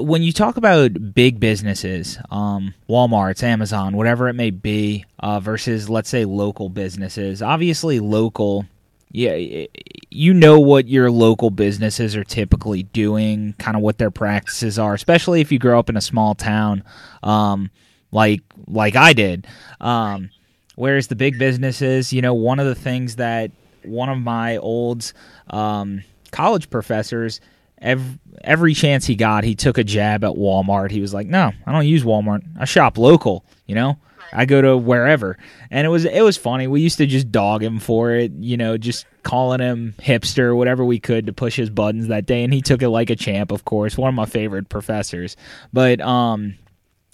[0.01, 5.89] when you talk about big businesses, um, Walmart's, Amazon, whatever it may be, uh, versus
[5.91, 7.43] let's say local businesses.
[7.43, 8.67] Obviously, local,
[9.11, 9.67] yeah,
[10.11, 14.95] you know what your local businesses are typically doing, kind of what their practices are,
[14.95, 16.85] especially if you grow up in a small town,
[17.23, 17.71] um,
[18.13, 19.47] like like I did.
[19.81, 20.31] Um,
[20.77, 23.51] Whereas the big businesses, you know, one of the things that
[23.85, 25.13] one of my old
[25.51, 27.41] um, college professors,
[27.79, 30.91] every, every chance he got, he took a jab at Walmart.
[30.91, 32.43] He was like, "No, I don't use Walmart.
[32.59, 33.99] I shop local." You know,
[34.33, 35.39] I go to wherever,
[35.71, 36.67] and it was it was funny.
[36.67, 40.85] We used to just dog him for it, you know, just calling him hipster, whatever
[40.85, 43.53] we could to push his buttons that day, and he took it like a champ.
[43.53, 45.37] Of course, one of my favorite professors.
[45.73, 46.55] But um,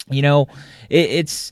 [0.09, 0.47] you know,
[0.89, 1.51] it, it's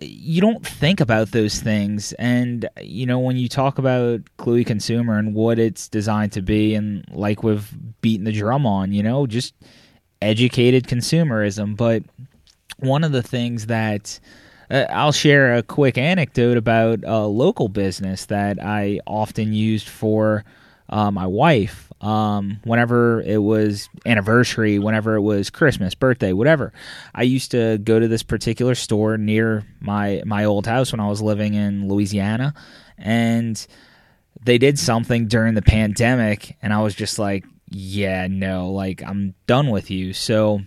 [0.00, 2.12] you don't think about those things.
[2.14, 6.74] And you know when you talk about Cluey consumer and what it's designed to be
[6.74, 7.70] and like we've
[8.00, 9.54] beaten the drum on you know just
[10.20, 11.76] educated consumerism.
[11.76, 12.02] But
[12.78, 14.18] one of the things that
[14.70, 20.44] uh, I'll share a quick anecdote about a local business that I often used for
[20.88, 26.74] uh, my wife um, whenever it was anniversary, whenever it was Christmas, birthday, whatever.
[27.14, 31.08] I used to go to this particular store near my my old house when I
[31.08, 32.52] was living in Louisiana,
[32.98, 33.66] and
[34.44, 39.34] they did something during the pandemic, and I was just like, yeah, no, like I'm
[39.46, 40.12] done with you.
[40.12, 40.60] So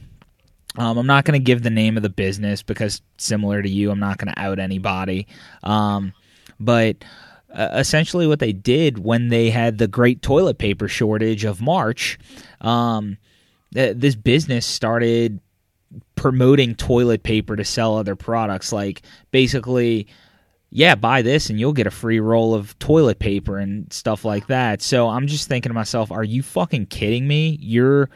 [0.75, 3.91] um, I'm not going to give the name of the business because, similar to you,
[3.91, 5.27] I'm not going to out anybody.
[5.61, 6.13] Um,
[6.59, 7.05] but
[7.53, 12.19] uh, essentially, what they did when they had the great toilet paper shortage of March,
[12.61, 13.17] um,
[13.73, 15.39] th- this business started
[16.15, 18.73] promoting toilet paper to sell other products.
[18.73, 20.07] Like, basically,
[20.69, 24.47] yeah, buy this and you'll get a free roll of toilet paper and stuff like
[24.47, 24.81] that.
[24.81, 27.57] So I'm just thinking to myself, are you fucking kidding me?
[27.61, 28.09] You're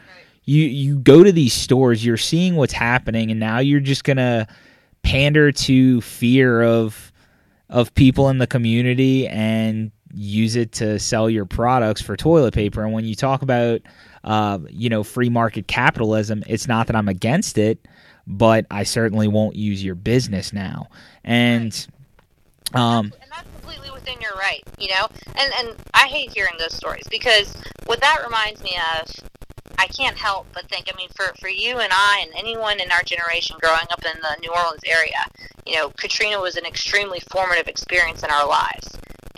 [0.43, 4.17] you you go to these stores, you're seeing what's happening and now you're just going
[4.17, 4.47] to
[5.03, 7.11] pander to fear of
[7.72, 12.84] of people in the community and use it to sell your products for toilet paper.
[12.84, 13.82] And when you talk about
[14.24, 17.88] uh, you know, free market capitalism, it's not that I'm against it,
[18.28, 20.88] but I certainly won't use your business now.
[21.24, 21.88] And
[22.74, 25.07] um, and that's completely within your right, you know.
[25.36, 27.55] And and I hate hearing those stories because
[27.86, 29.09] what that reminds me of,
[29.78, 30.89] I can't help but think.
[30.91, 34.19] I mean, for for you and I and anyone in our generation growing up in
[34.22, 35.24] the New Orleans area,
[35.65, 38.89] you know, Katrina was an extremely formative experience in our lives.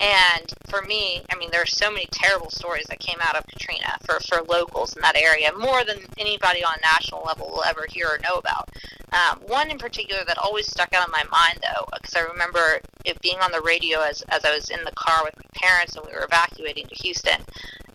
[0.01, 3.45] And for me, I mean, there are so many terrible stories that came out of
[3.47, 7.63] Katrina for, for locals in that area, more than anybody on a national level will
[7.63, 8.69] ever hear or know about.
[9.11, 12.79] Um, one in particular that always stuck out in my mind, though, because I remember
[13.05, 15.95] it being on the radio as, as I was in the car with my parents
[15.95, 17.39] and we were evacuating to Houston.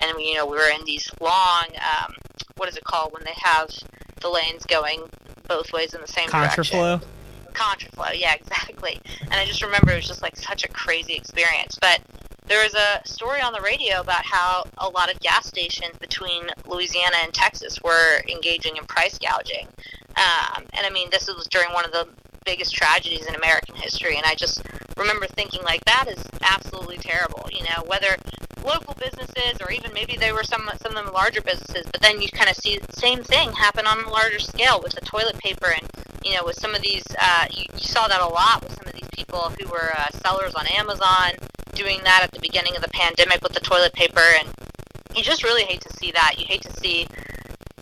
[0.01, 2.15] And, we, you know, we were in these long, um,
[2.57, 3.71] what is it called when they have
[4.21, 5.03] the lanes going
[5.49, 6.55] both ways in the same Contraflow?
[6.55, 6.79] direction?
[6.79, 7.03] Contraflow,
[8.15, 9.01] yeah, exactly.
[9.23, 11.79] And I just remember it was just like such a crazy experience.
[11.81, 12.01] But
[12.47, 16.49] there was a story on the radio about how a lot of gas stations between
[16.67, 19.69] Louisiana and Texas were engaging in price gouging.
[20.17, 22.09] Um, and I mean, this was during one of the
[22.45, 24.17] biggest tragedies in American history.
[24.17, 24.63] And I just
[24.97, 27.47] remember thinking, like, that is absolutely terrible.
[27.53, 28.17] You know, whether
[28.69, 32.21] local businesses or even maybe they were some some of them larger businesses, but then
[32.21, 35.39] you kind of see the same thing happen on a larger scale with the toilet
[35.39, 35.89] paper and
[36.25, 38.87] you know with some of these uh, you, you saw that a lot with some
[38.87, 41.33] of these people who were uh, sellers on Amazon
[41.73, 44.49] doing that at the beginning of the pandemic with the toilet paper and
[45.17, 46.35] you just really hate to see that.
[46.39, 47.07] You hate to see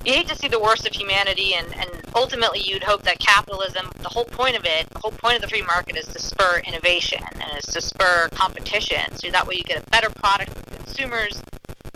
[0.06, 3.90] you hate to see the worst of humanity and, and ultimately you'd hope that capitalism
[4.02, 6.60] the whole point of it the whole point of the free market is to spur
[6.64, 9.14] innovation and is to spur competition.
[9.16, 11.42] So that way you get a better product for consumers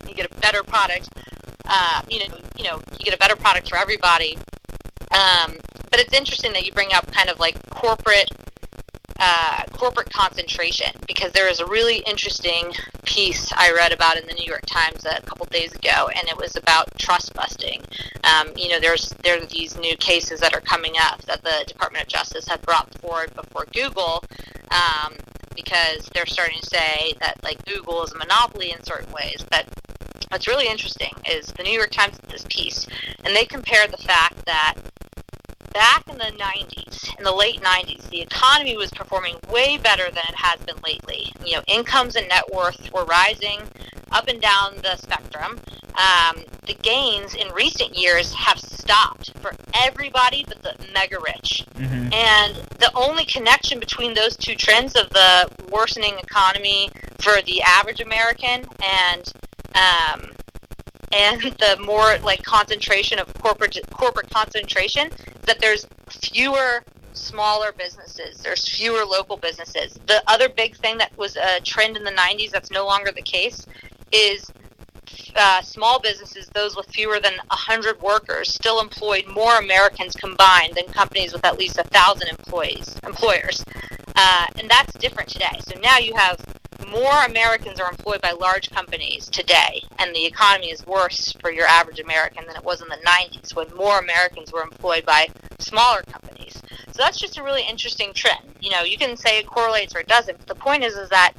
[0.08, 1.08] you get a better product
[1.66, 4.36] uh, you know you know you get a better product for everybody.
[5.12, 5.56] Um,
[5.90, 8.30] but it's interesting that you bring up kind of like corporate
[9.20, 12.72] uh, corporate concentration because there is a really interesting
[13.04, 16.36] piece I read about in the New York Times a couple days ago, and it
[16.36, 17.82] was about trust busting.
[18.24, 21.64] Um, you know, there's there are these new cases that are coming up that the
[21.66, 24.24] Department of Justice had brought forward before Google.
[24.70, 25.14] Um,
[25.56, 29.44] because they're starting to say that like Google is a monopoly in certain ways.
[29.50, 29.66] But
[30.28, 32.86] what's really interesting is the New York Times did this piece,
[33.24, 34.74] and they compared the fact that
[35.72, 40.24] back in the 90s, in the late 90s, the economy was performing way better than
[40.28, 41.32] it has been lately.
[41.44, 43.60] You know, incomes and net worth were rising
[44.12, 45.60] up and down the spectrum.
[45.94, 51.64] Um, the gains in recent years have stopped for everybody but the mega rich.
[51.74, 52.12] Mm-hmm.
[52.12, 58.00] And the only connection between those two trends of the worsening economy for the average
[58.00, 59.32] American and
[59.74, 60.32] um,
[61.12, 65.10] and the more like concentration of corporate corporate concentration
[65.42, 66.82] that there's fewer
[67.12, 69.98] smaller businesses there's fewer local businesses.
[70.06, 73.22] The other big thing that was a trend in the 90s that's no longer the
[73.22, 73.66] case
[74.12, 74.50] is
[75.36, 80.84] uh, small businesses those with fewer than 100 workers still employed more americans combined than
[80.92, 83.64] companies with at least thousand employees employers.
[84.16, 85.60] Uh, and that's different today.
[85.66, 86.38] So now you have
[86.90, 91.66] more Americans are employed by large companies today, and the economy is worse for your
[91.66, 95.28] average American than it was in the 90s when more Americans were employed by
[95.58, 96.60] smaller companies.
[96.92, 98.56] So that's just a really interesting trend.
[98.60, 101.08] You know, you can say it correlates or it doesn't, but the point is, is
[101.10, 101.32] that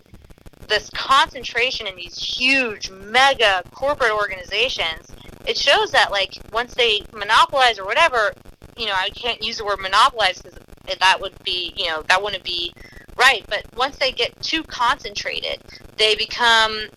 [0.68, 5.12] this concentration in these huge, mega corporate organizations,
[5.46, 8.32] it shows that, like, once they monopolize or whatever,
[8.78, 10.58] you know, I can't use the word monopolize because
[11.00, 12.74] that would be, you know, that wouldn't be
[13.22, 15.60] Right, but once they get too concentrated,
[15.98, 16.88] they become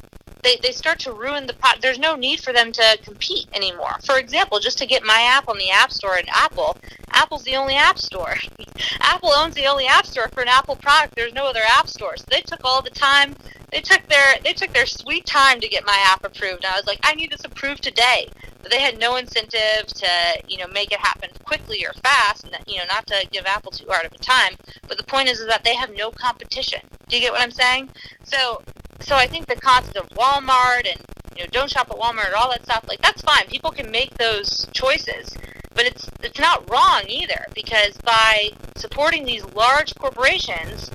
[0.45, 1.79] they, they start to ruin the pot.
[1.81, 3.97] There's no need for them to compete anymore.
[4.05, 6.77] For example, just to get my app on the App Store and Apple,
[7.11, 8.37] Apple's the only app store.
[9.01, 11.17] Apple owns the only app store for an Apple product.
[11.17, 12.17] There's no other app store.
[12.17, 13.35] So they took all the time
[13.75, 16.65] they took their they took their sweet time to get my app approved.
[16.65, 18.29] And I was like, I need this approved today.
[18.63, 20.09] But they had no incentive to
[20.47, 22.45] you know make it happen quickly or fast.
[22.45, 24.55] And, you know, not to give Apple too hard of a time.
[24.87, 26.81] But the point is, is that they have no competition.
[27.09, 27.91] Do you get what I'm saying?
[28.23, 28.63] So
[29.05, 31.01] so I think the concept of Walmart and
[31.37, 33.47] you know don't shop at Walmart and all that stuff like that's fine.
[33.47, 35.37] People can make those choices.
[35.75, 40.91] But it's it's not wrong either because by supporting these large corporations,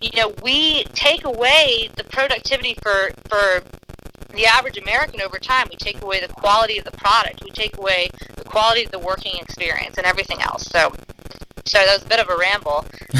[0.00, 3.62] you know, we take away the productivity for for
[4.34, 5.68] the average American over time.
[5.70, 7.44] We take away the quality of the product.
[7.44, 10.64] We take away the quality of the working experience and everything else.
[10.64, 10.92] So,
[11.64, 12.84] sorry, that was a bit of a ramble.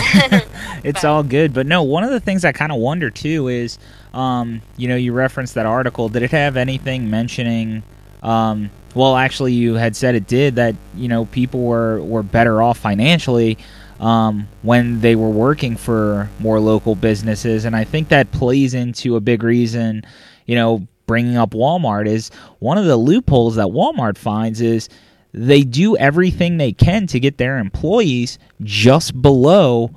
[0.85, 1.05] it's but.
[1.05, 1.83] all good, but no.
[1.83, 3.79] One of the things I kind of wonder too is,
[4.15, 6.09] um, you know, you referenced that article.
[6.09, 7.83] Did it have anything mentioning?
[8.23, 10.75] Um, well, actually, you had said it did that.
[10.97, 13.59] You know, people were were better off financially
[14.01, 17.65] um, when they were working for more local businesses.
[17.65, 20.05] And I think that plays into a big reason,
[20.47, 24.89] you know, bringing up Walmart is one of the loopholes that Walmart finds is
[25.33, 29.91] they do everything they can to get their employees just below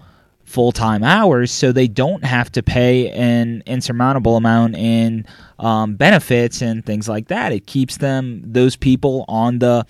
[0.57, 5.23] full time hours so they don't have to pay an insurmountable amount in
[5.59, 7.51] um, benefits and things like that.
[7.51, 9.85] It keeps them, those people, on the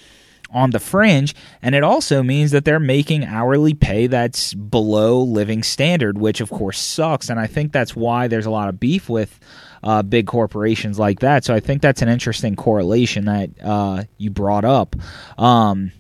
[0.51, 5.63] on the fringe, and it also means that they're making hourly pay that's below living
[5.63, 7.29] standard, which of course sucks.
[7.29, 9.39] And I think that's why there's a lot of beef with
[9.83, 11.45] uh, big corporations like that.
[11.45, 14.97] So I think that's an interesting correlation that uh, you brought up.
[15.37, 15.93] Um,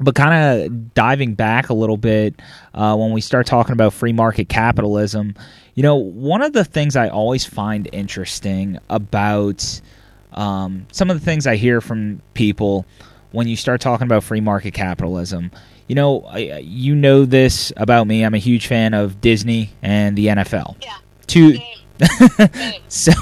[0.00, 2.40] but kind of diving back a little bit
[2.74, 5.34] uh, when we start talking about free market capitalism,
[5.74, 9.80] you know, one of the things I always find interesting about
[10.32, 12.86] um, some of the things I hear from people
[13.32, 15.50] when you start talking about free market capitalism.
[15.86, 18.24] You know, I, you know this about me.
[18.24, 20.82] I'm a huge fan of Disney and the NFL.
[20.82, 20.96] Yeah.
[21.28, 21.58] To
[22.88, 23.12] so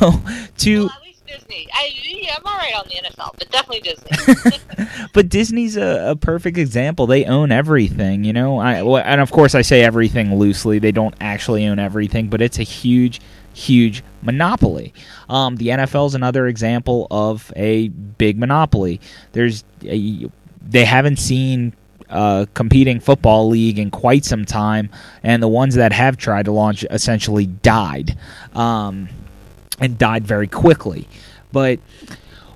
[0.58, 0.88] to
[1.28, 1.68] Disney.
[1.72, 4.86] I, yeah, I'm all right on the NFL, but definitely Disney.
[5.12, 7.06] but Disney's a, a, perfect example.
[7.06, 8.58] They own everything, you know.
[8.58, 10.78] I and of course I say everything loosely.
[10.78, 13.20] They don't actually own everything, but it's a huge
[13.54, 14.94] huge monopoly.
[15.28, 19.00] Um, the NFL is another example of a big monopoly.
[19.32, 20.26] There's a,
[20.62, 21.74] they haven't seen
[22.08, 24.90] a competing football league in quite some time,
[25.22, 28.16] and the ones that have tried to launch essentially died,
[28.54, 29.08] um,
[29.80, 31.08] and died very quickly.
[31.52, 31.80] But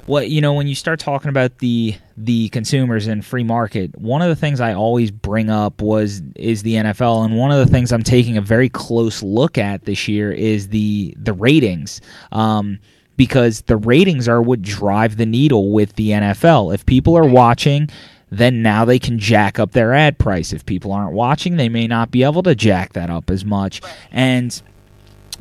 [0.07, 4.21] what you know when you start talking about the the consumers and free market one
[4.21, 7.73] of the things i always bring up was is the nfl and one of the
[7.73, 12.01] things i'm taking a very close look at this year is the the ratings.
[12.33, 12.79] Um,
[13.15, 17.89] because the ratings are what drive the needle with the nfl if people are watching
[18.33, 20.55] then now they can jack up their ad price.
[20.55, 23.83] If people aren't watching they may not be able to jack that up as much.
[24.11, 24.61] And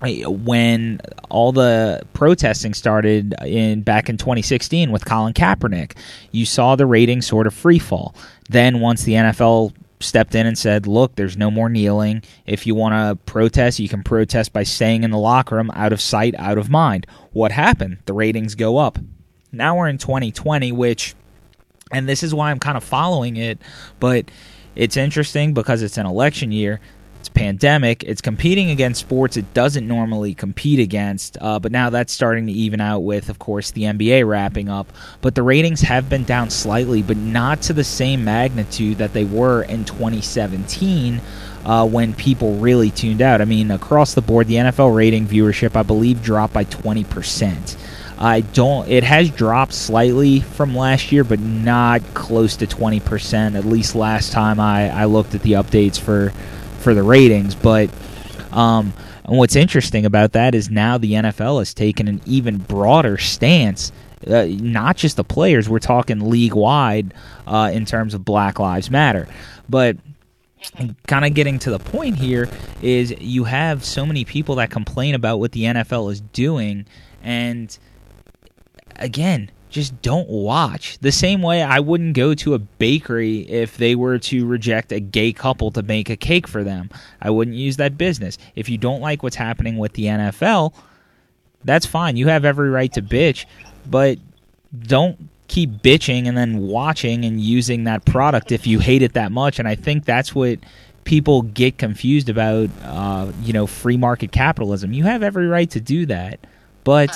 [0.01, 0.99] when
[1.29, 5.95] all the protesting started in back in 2016 with Colin Kaepernick,
[6.31, 8.15] you saw the ratings sort of free fall.
[8.49, 12.23] Then once the NFL stepped in and said, "Look, there's no more kneeling.
[12.47, 15.93] If you want to protest, you can protest by staying in the locker room, out
[15.93, 17.97] of sight, out of mind." What happened?
[18.05, 18.97] The ratings go up.
[19.51, 21.13] Now we're in 2020, which
[21.91, 23.59] and this is why I'm kind of following it,
[23.99, 24.31] but
[24.75, 26.79] it's interesting because it's an election year
[27.33, 28.03] pandemic.
[28.03, 32.51] It's competing against sports it doesn't normally compete against, uh, but now that's starting to
[32.51, 34.91] even out with, of course, the NBA wrapping up.
[35.21, 39.25] But the ratings have been down slightly, but not to the same magnitude that they
[39.25, 41.21] were in 2017.
[41.63, 43.39] Uh, when people really tuned out.
[43.39, 47.77] I mean, across the board, the NFL rating viewership, I believe, dropped by 20%.
[48.21, 48.87] I don't.
[48.87, 53.55] It has dropped slightly from last year, but not close to 20%.
[53.55, 56.31] At least last time I, I looked at the updates for
[56.81, 57.55] for the ratings.
[57.55, 57.89] But
[58.51, 63.17] um, and what's interesting about that is now the NFL has taken an even broader
[63.17, 63.91] stance.
[64.27, 67.13] Uh, not just the players, we're talking league wide
[67.47, 69.27] uh, in terms of Black Lives Matter.
[69.69, 69.97] But
[71.07, 72.49] kind of getting to the point here
[72.81, 76.85] is you have so many people that complain about what the NFL is doing.
[77.23, 77.75] And
[78.97, 80.99] again, just don't watch.
[80.99, 84.99] The same way I wouldn't go to a bakery if they were to reject a
[84.99, 86.89] gay couple to make a cake for them.
[87.21, 88.37] I wouldn't use that business.
[88.55, 90.73] If you don't like what's happening with the NFL,
[91.63, 92.17] that's fine.
[92.17, 93.45] You have every right to bitch,
[93.89, 94.19] but
[94.77, 99.31] don't keep bitching and then watching and using that product if you hate it that
[99.31, 99.57] much.
[99.57, 100.59] And I think that's what
[101.05, 104.93] people get confused about, uh, you know, free market capitalism.
[104.93, 106.39] You have every right to do that,
[106.83, 107.09] but.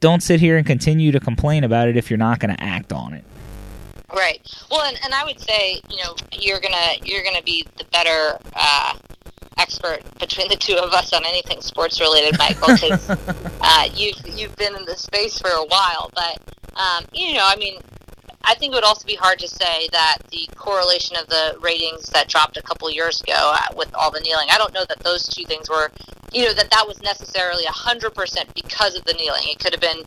[0.00, 2.92] Don't sit here and continue to complain about it if you're not going to act
[2.92, 3.24] on it.
[4.14, 4.40] Right.
[4.70, 8.38] Well, and, and I would say, you know, you're gonna you're gonna be the better
[8.54, 8.98] uh,
[9.58, 13.08] expert between the two of us on anything sports related, Michael, because
[13.60, 16.10] uh, you've you've been in the space for a while.
[16.14, 16.38] But
[16.74, 17.80] um, you know, I mean,
[18.44, 22.06] I think it would also be hard to say that the correlation of the ratings
[22.10, 24.48] that dropped a couple years ago uh, with all the kneeling.
[24.50, 25.90] I don't know that those two things were,
[26.32, 29.42] you know, that that was necessarily hundred percent because of the kneeling.
[29.44, 30.04] It could have been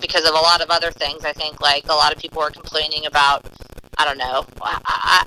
[0.00, 1.24] because of a lot of other things.
[1.24, 3.44] I think like a lot of people were complaining about
[3.98, 4.44] I don't know.
[4.60, 5.24] I, I,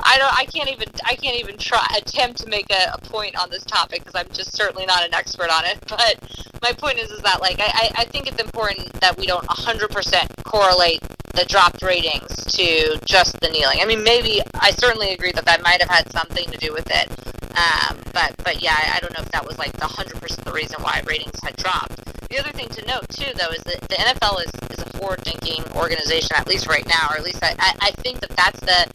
[0.00, 0.38] I, don't.
[0.38, 0.88] I can't even.
[1.04, 4.32] I can't even try attempt to make a, a point on this topic because I'm
[4.32, 5.78] just certainly not an expert on it.
[5.90, 6.18] But
[6.62, 10.44] my point is, is that like I, I think it's important that we don't 100%
[10.44, 11.00] correlate
[11.34, 13.80] the dropped ratings to just the kneeling.
[13.80, 16.88] I mean, maybe I certainly agree that that might have had something to do with
[16.90, 17.08] it.
[17.56, 20.52] Um, but but yeah, I, I don't know if that was like the 100% the
[20.52, 21.96] reason why ratings had dropped.
[22.30, 25.64] The other thing to note too, though, is that the NFL is, is a forward-thinking
[25.74, 28.86] organization, at least right now, or at least I, I think that that's the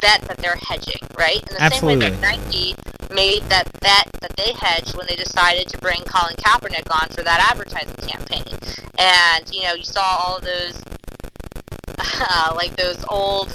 [0.00, 1.42] bet that they're hedging, right?
[1.50, 2.06] In the Absolutely.
[2.06, 2.74] same way that Nike
[3.12, 7.22] made that bet that they hedged when they decided to bring Colin Kaepernick on for
[7.22, 8.54] that advertising campaign,
[8.98, 10.82] and you know you saw all of those,
[11.98, 13.54] uh, like those old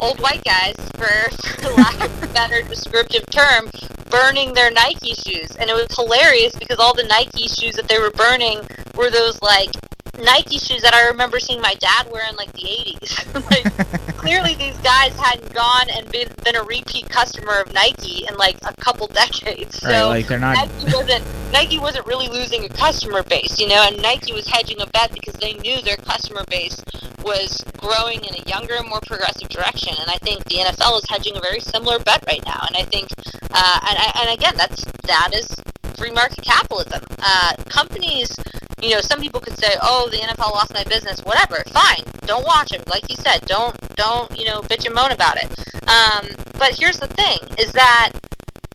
[0.00, 3.70] old white guys, for, lack of a better descriptive term,
[4.10, 5.54] burning their Nike shoes.
[5.56, 8.60] And it was hilarious because all the Nike shoes that they were burning
[8.94, 9.70] were those like
[10.18, 13.50] Nike shoes that I remember seeing my dad wear in like the 80s.
[13.50, 18.36] like, clearly these guys hadn't gone and been, been a repeat customer of Nike in
[18.36, 19.78] like a couple decades.
[19.78, 23.68] So right, like they're not Nike wasn't Nike wasn't really losing a customer base, you
[23.68, 26.82] know, and Nike was hedging a bet because they knew their customer base
[27.22, 29.94] was growing in a younger and more progressive direction.
[30.00, 32.64] And I think the NFL is hedging a very similar bet right now.
[32.68, 33.08] And I think,
[33.50, 35.48] uh, and, and again, that's that is
[35.96, 37.02] free market capitalism.
[37.18, 38.34] Uh, companies,
[38.80, 42.02] you know, some people could say, "Oh, the NFL lost my business." Whatever, fine.
[42.26, 42.86] Don't watch it.
[42.88, 45.50] Like you said, don't don't you know bitch and moan about it.
[45.88, 46.28] Um,
[46.58, 48.12] but here's the thing: is that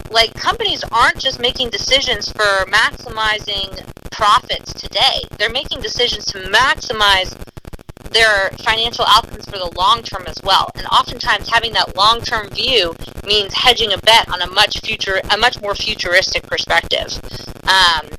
[0.10, 3.70] like companies aren't just making decisions for maximizing
[4.12, 5.22] profits today.
[5.38, 7.36] They're making decisions to maximize
[8.12, 10.70] their financial outcomes for the long term as well.
[10.76, 12.96] And oftentimes having that long term view
[13.26, 17.20] means hedging a bet on a much future a much more futuristic perspective.
[17.64, 18.10] Um,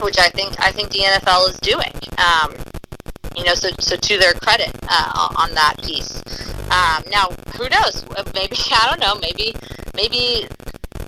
[0.00, 1.92] which I think I think the NFL is doing.
[2.18, 2.54] Um,
[3.36, 6.22] you know, so so to their credit uh, on that piece.
[6.70, 8.04] Um, now, who knows?
[8.34, 9.14] Maybe I don't know.
[9.20, 9.54] Maybe
[9.94, 10.48] maybe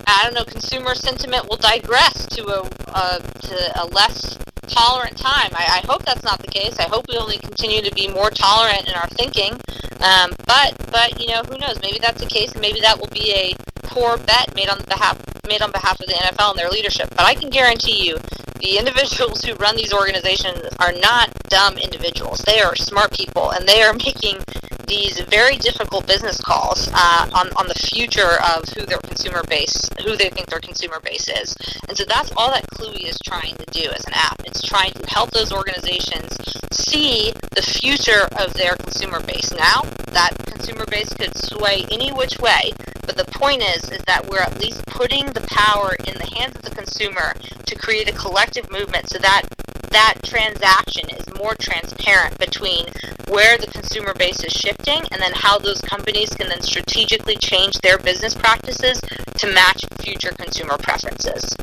[0.07, 0.45] I don't know.
[0.45, 2.61] Consumer sentiment will digress to a,
[2.93, 5.49] a to a less tolerant time.
[5.53, 6.77] I, I, hope that's not the case.
[6.79, 9.53] I hope we only continue to be more tolerant in our thinking.
[10.01, 11.79] Um, but but you know who knows?
[11.81, 13.53] Maybe that's the case, maybe that will be a
[13.87, 15.17] poor bet made on behalf
[15.47, 17.09] made on behalf of the NFL and their leadership.
[17.09, 18.17] But I can guarantee you,
[18.59, 22.39] the individuals who run these organizations are not dumb individuals.
[22.39, 24.43] They are smart people, and they are making
[24.87, 29.89] these very difficult business calls uh, on, on the future of who their consumer base,
[30.03, 31.55] who they think their consumer base is.
[31.87, 34.41] And so that's all that Cluey is trying to do as an app.
[34.45, 36.37] It's trying to help those organizations
[36.71, 39.51] see the future of their consumer base.
[39.51, 39.81] Now,
[40.13, 42.71] that consumer base could sway any which way,
[43.05, 46.55] but the point is, is that we're at least putting the power in the hands
[46.55, 47.33] of the consumer
[47.65, 49.43] to create a collective movement so that
[49.91, 52.85] that transaction is more transparent between
[53.29, 57.77] where the consumer base is shifting and then how those companies can then strategically change
[57.79, 58.99] their business practices
[59.37, 61.55] to match future consumer preferences.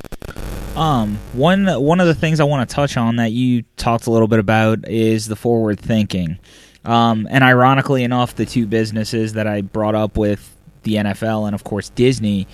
[0.76, 4.10] Um, one one of the things I want to touch on that you talked a
[4.10, 6.38] little bit about is the forward thinking.
[6.84, 11.54] Um, and ironically enough, the two businesses that I brought up with the NFL and
[11.54, 12.46] of course Disney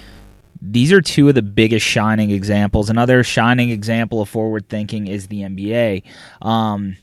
[0.60, 2.90] these are two of the biggest shining examples.
[2.90, 6.02] Another shining example of forward thinking is the NBA.
[6.42, 6.96] Um,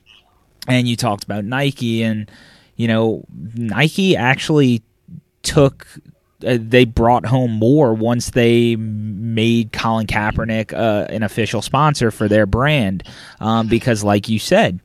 [0.68, 2.30] and you talked about Nike, and
[2.76, 3.24] you know
[3.56, 4.84] Nike actually
[5.44, 5.88] took.
[6.46, 12.28] Uh, they brought home more once they made Colin Kaepernick uh, an official sponsor for
[12.28, 13.04] their brand,
[13.40, 14.80] um, because, like you said,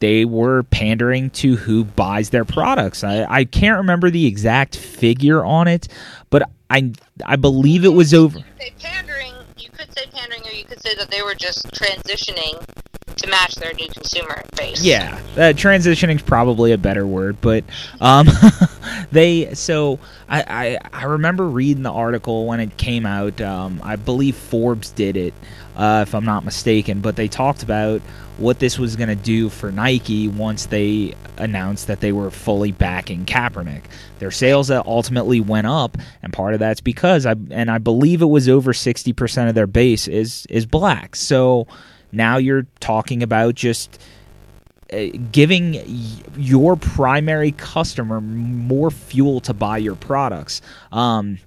[0.00, 3.04] they were pandering to who buys their products.
[3.04, 5.88] I, I can't remember the exact figure on it,
[6.30, 6.92] but I
[7.24, 8.40] I believe it was over.
[8.80, 9.34] pandering.
[9.58, 12.64] You could say pandering, or you could say that they were just transitioning
[13.16, 14.82] to match their new consumer base.
[14.82, 17.64] Yeah, uh, transitioning is probably a better word, but
[18.00, 18.26] um,
[19.12, 19.54] they.
[19.54, 19.98] So
[20.28, 23.40] I, I, I remember reading the article when it came out.
[23.40, 25.34] Um, I believe Forbes did it,
[25.76, 27.00] uh, if I'm not mistaken.
[27.00, 28.00] But they talked about
[28.40, 32.72] what this was going to do for Nike once they announced that they were fully
[32.72, 33.82] backing Kaepernick.
[34.18, 38.26] Their sales ultimately went up, and part of that's because I and I believe it
[38.26, 41.16] was over sixty percent of their base is is black.
[41.16, 41.66] So
[42.12, 44.00] now you're talking about just
[44.92, 45.80] uh, giving
[46.36, 50.62] your primary customer more fuel to buy your products.
[50.92, 51.38] Um,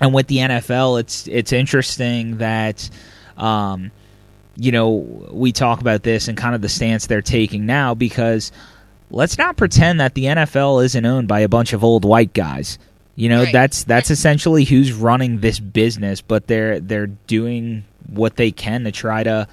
[0.00, 2.88] and with the NFL, it's it's interesting that.
[3.36, 3.90] Um,
[4.60, 4.90] you know,
[5.32, 8.52] we talk about this and kind of the stance they're taking now because
[9.10, 12.78] let's not pretend that the NFL isn't owned by a bunch of old white guys.
[13.16, 13.52] You know, Right.
[13.52, 18.92] that's that's essentially who's running this business, but they're they're doing what they can to
[18.92, 19.48] try to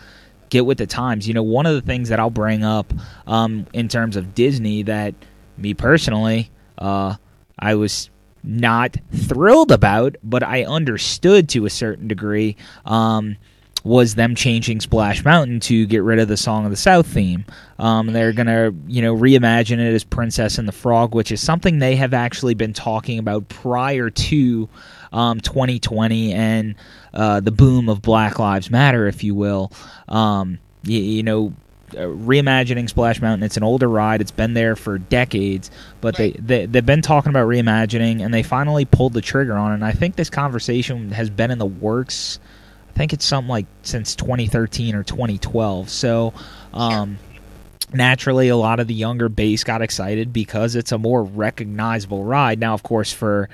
[0.50, 1.28] get with the times.
[1.28, 2.92] You know, one of the things that I'll bring up
[3.28, 5.16] um, in terms of Disney that
[5.58, 7.16] me personally, uh,
[7.58, 8.10] I was
[8.44, 12.56] not thrilled about, but I understood to a certain degree.
[12.86, 13.38] Um,
[13.84, 17.46] was them changing Splash Mountain to get rid of the Song of the South theme.
[17.80, 21.80] Um, they're gonna, you know, reimagine it as Princess and the Frog, which is something
[21.80, 24.68] they have actually been talking about prior to
[25.14, 26.76] um, 2020 and
[27.14, 29.72] uh, the boom of Black Lives Matter, if you will.
[30.10, 31.54] Um, you, you know,
[31.94, 33.44] uh, reimagining Splash Mountain.
[33.44, 34.20] It's an older ride.
[34.20, 35.72] It's been there for decades,
[36.02, 36.36] but Right.
[36.36, 39.76] they, they they've been talking about reimagining, and they finally pulled the trigger on it.
[39.76, 42.40] And I think this conversation has been in the works.
[42.98, 45.88] Think it's something like since 2013 or 2012.
[45.88, 46.34] So,
[46.74, 47.20] um,
[47.94, 52.60] naturally, a lot of the younger base got excited because it's a more recognizable ride.
[52.60, 53.50] Now, of course, for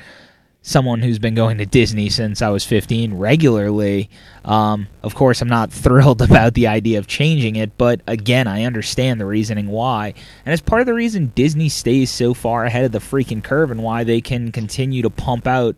[0.62, 4.10] someone who's been going to Disney since I was 15 regularly,
[4.46, 7.78] um, of course, I'm not thrilled about the idea of changing it.
[7.78, 10.14] But again, I understand the reasoning why,
[10.46, 13.72] and it's part of the reason Disney stays so far ahead of the freaking curve
[13.72, 15.76] and why they can continue to pump out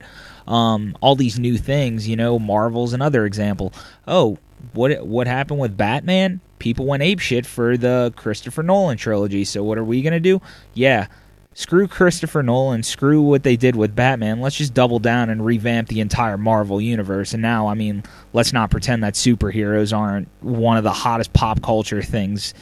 [0.48, 2.08] um, all these new things.
[2.08, 3.74] You know, Marvel's another example.
[4.08, 4.38] Oh,
[4.74, 6.41] what what happened with Batman?
[6.60, 9.46] People went apeshit for the Christopher Nolan trilogy.
[9.46, 10.41] So what are we gonna do?
[10.74, 11.08] Yeah,
[11.54, 14.41] screw Christopher Nolan, screw what they did with Batman.
[14.41, 17.34] Let's just double down and revamp the entire Marvel universe.
[17.34, 21.62] And now, I mean, let's not pretend that superheroes aren't one of the hottest pop
[21.62, 22.54] culture things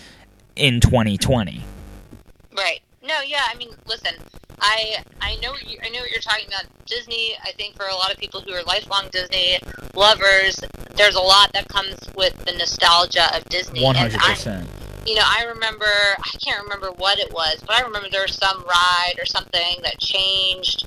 [0.55, 1.61] in 2020.
[2.55, 2.82] Right.
[3.03, 3.43] No, yeah.
[3.51, 4.15] I mean, listen.
[4.61, 6.63] I I know you, I know what you're talking about.
[6.85, 7.35] Disney.
[7.43, 9.59] I think for a lot of people who are lifelong Disney
[9.93, 10.59] lovers,
[10.95, 13.83] there's a lot that comes with the nostalgia of Disney.
[13.83, 14.67] One hundred percent.
[15.05, 18.35] you know, I remember, I can't remember what it was, but I remember there was
[18.35, 20.85] some ride or something that changed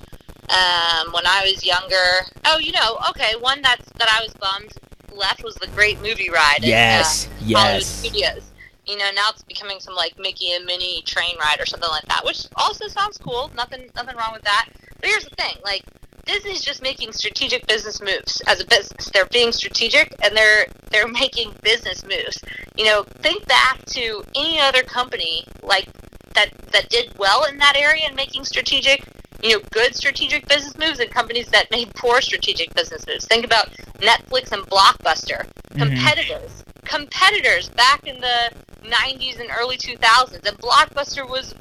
[0.48, 2.24] um, when I was younger.
[2.46, 4.72] Oh, you know, okay, one that's, that I was bummed
[5.14, 6.58] left was the Great Movie Ride.
[6.58, 7.86] at, uh, Yes, Hollywood yes.
[7.86, 8.42] Studios.
[8.86, 12.06] You know, now it's becoming some like Mickey and Minnie train ride or something like
[12.06, 13.50] that, which also sounds cool.
[13.56, 14.68] Nothing, nothing wrong with that.
[15.00, 15.82] But here's the thing: like
[16.24, 19.10] Disney's just making strategic business moves as a business.
[19.12, 22.38] They're being strategic and they're they're making business moves.
[22.76, 25.88] You know, think back to any other company like
[26.34, 29.02] that that did well in that area and making strategic,
[29.42, 33.24] you know, good strategic business moves and companies that made poor strategic business moves.
[33.26, 35.78] Think about Netflix and Blockbuster, Mhm.
[35.78, 38.50] competitors, competitors back in the
[38.90, 40.46] 90s and early 2000s.
[40.46, 41.54] And Blockbuster was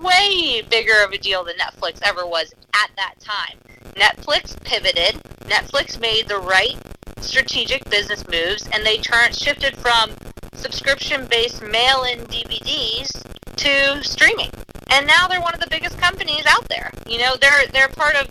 [0.00, 3.58] way bigger of a deal than Netflix ever was at that time.
[3.94, 5.22] Netflix pivoted.
[5.44, 6.76] Netflix made the right
[7.20, 10.10] strategic business moves, and they turned shifted from
[10.54, 13.22] subscription-based mail-in DVDs
[13.56, 14.50] to streaming.
[14.90, 16.90] And now they're one of the biggest companies out there.
[17.06, 18.28] You know, they're they're part of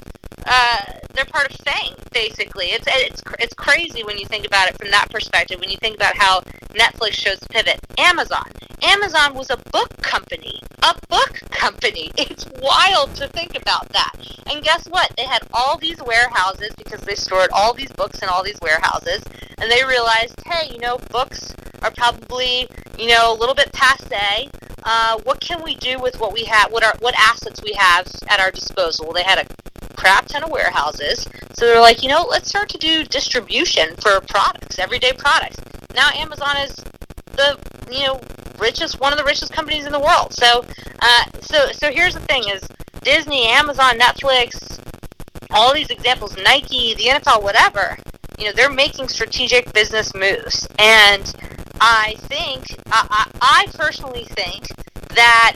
[0.50, 0.78] uh,
[1.14, 2.68] they're part of FAANG, basically.
[2.68, 5.60] It's it's it's crazy when you think about it from that perspective.
[5.60, 6.42] When you think about how
[6.74, 8.46] Netflix to pivot, Amazon.
[8.82, 12.12] Amazon was a book company, a book company.
[12.18, 14.14] It's wild to think about that.
[14.52, 15.12] And guess what?
[15.18, 19.24] They had all these warehouses because they stored all these books in all these warehouses,
[19.58, 24.50] and they realized, hey, you know, books are probably you know a little bit passe.
[24.84, 26.72] Uh, what can we do with what we have?
[26.72, 29.12] What are what assets we have at our disposal?
[29.14, 29.69] They had a
[30.00, 31.28] crap ton of warehouses.
[31.54, 35.58] So they're like, you know, let's start to do distribution for products, everyday products.
[35.94, 36.76] Now Amazon is
[37.34, 37.60] the
[37.92, 38.22] you know
[38.60, 40.34] richest one of the richest companies in the world.
[40.34, 40.64] So
[41.02, 42.66] uh, so so here's the thing: is
[43.02, 44.80] Disney, Amazon, Netflix,
[45.52, 47.98] all these examples, Nike, the NFL, whatever.
[48.38, 51.34] You know, they're making strategic business moves, and
[51.82, 54.68] I think I, I, I personally think
[55.16, 55.56] that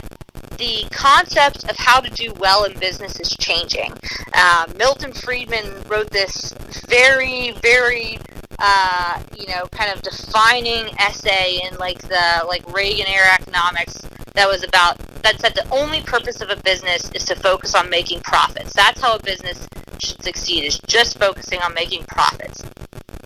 [0.58, 3.92] the concept of how to do well in business is changing.
[4.34, 6.52] Uh, Milton Friedman wrote this
[6.88, 8.18] very, very,
[8.58, 14.00] uh, you know, kind of defining essay in like the like Reagan era economics
[14.34, 17.88] that was about that said the only purpose of a business is to focus on
[17.88, 18.72] making profits.
[18.74, 19.66] That's how a business
[19.98, 22.62] should succeed is just focusing on making profits.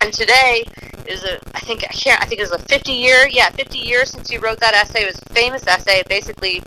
[0.01, 0.64] And today
[1.07, 3.79] is a I think I can't I think it was a 50 year yeah 50
[3.79, 5.03] years since he wrote that essay.
[5.03, 6.03] It was a famous essay.
[6.09, 6.62] Basically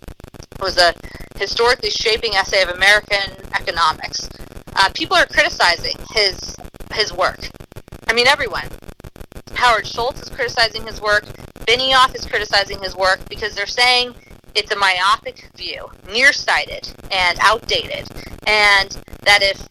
[0.61, 0.93] was a
[1.37, 4.29] historically shaping essay of American economics.
[4.75, 6.55] Uh, people are criticizing his
[6.93, 7.49] his work.
[8.07, 8.67] I mean, everyone.
[9.53, 11.25] Howard Schultz is criticizing his work.
[11.65, 14.15] Benioff is criticizing his work because they're saying
[14.55, 18.07] it's a myopic view, nearsighted and outdated,
[18.47, 19.67] and that if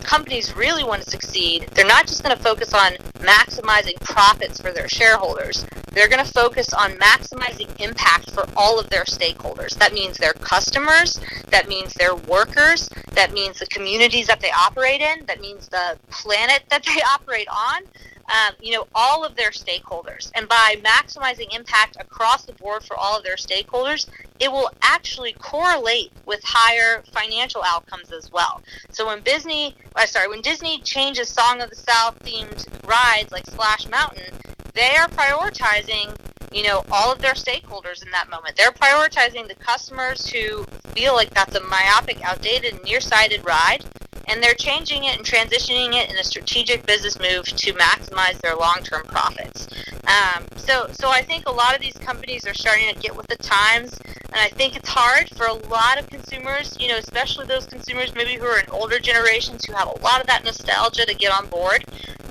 [0.00, 4.72] companies really want to succeed, they're not just going to focus on maximizing profits for
[4.72, 5.64] their shareholders.
[5.98, 9.76] They're going to focus on maximizing impact for all of their stakeholders.
[9.78, 11.18] That means their customers,
[11.48, 15.98] that means their workers, that means the communities that they operate in, that means the
[16.08, 17.82] planet that they operate on
[18.28, 20.30] um, you know, all of their stakeholders.
[20.36, 24.06] And by maximizing impact across the board for all of their stakeholders,
[24.38, 28.62] it will actually correlate with higher financial outcomes as well.
[28.90, 33.46] So when Disney, uh, sorry, when Disney changes Song of the South themed rides like
[33.46, 34.34] Splash Mountain,
[34.78, 36.14] they are prioritizing
[36.52, 40.64] you know all of their stakeholders in that moment they're prioritizing the customers who
[40.94, 43.84] feel like that's a myopic outdated nearsighted ride
[44.28, 48.54] and they're changing it and transitioning it in a strategic business move to maximize their
[48.54, 49.66] long-term profits.
[50.06, 53.26] Um, so, so I think a lot of these companies are starting to get with
[53.26, 57.46] the times, and I think it's hard for a lot of consumers, you know, especially
[57.46, 61.06] those consumers maybe who are in older generations who have a lot of that nostalgia
[61.06, 61.84] to get on board.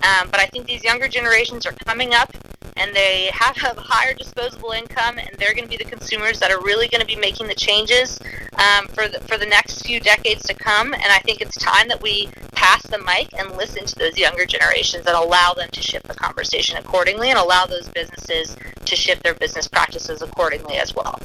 [0.04, 2.32] Um, but I think these younger generations are coming up
[2.78, 6.52] and they have a higher disposable income, and they're going to be the consumers that
[6.52, 8.20] are really going to be making the changes
[8.54, 10.94] um, for the, for the next few decades to come.
[10.94, 14.46] And I think it's time that we pass the mic and listen to those younger
[14.46, 19.24] generations and allow them to shift the conversation accordingly, and allow those businesses to shift
[19.24, 21.20] their business practices accordingly as well.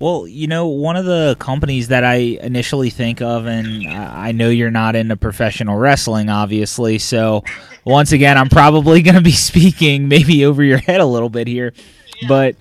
[0.00, 4.48] Well, you know, one of the companies that I initially think of, and I know
[4.48, 7.44] you're not into professional wrestling, obviously, so
[7.84, 11.46] once again, I'm probably going to be speaking maybe over your head a little bit
[11.46, 11.74] here,
[12.22, 12.28] yeah.
[12.28, 12.56] but,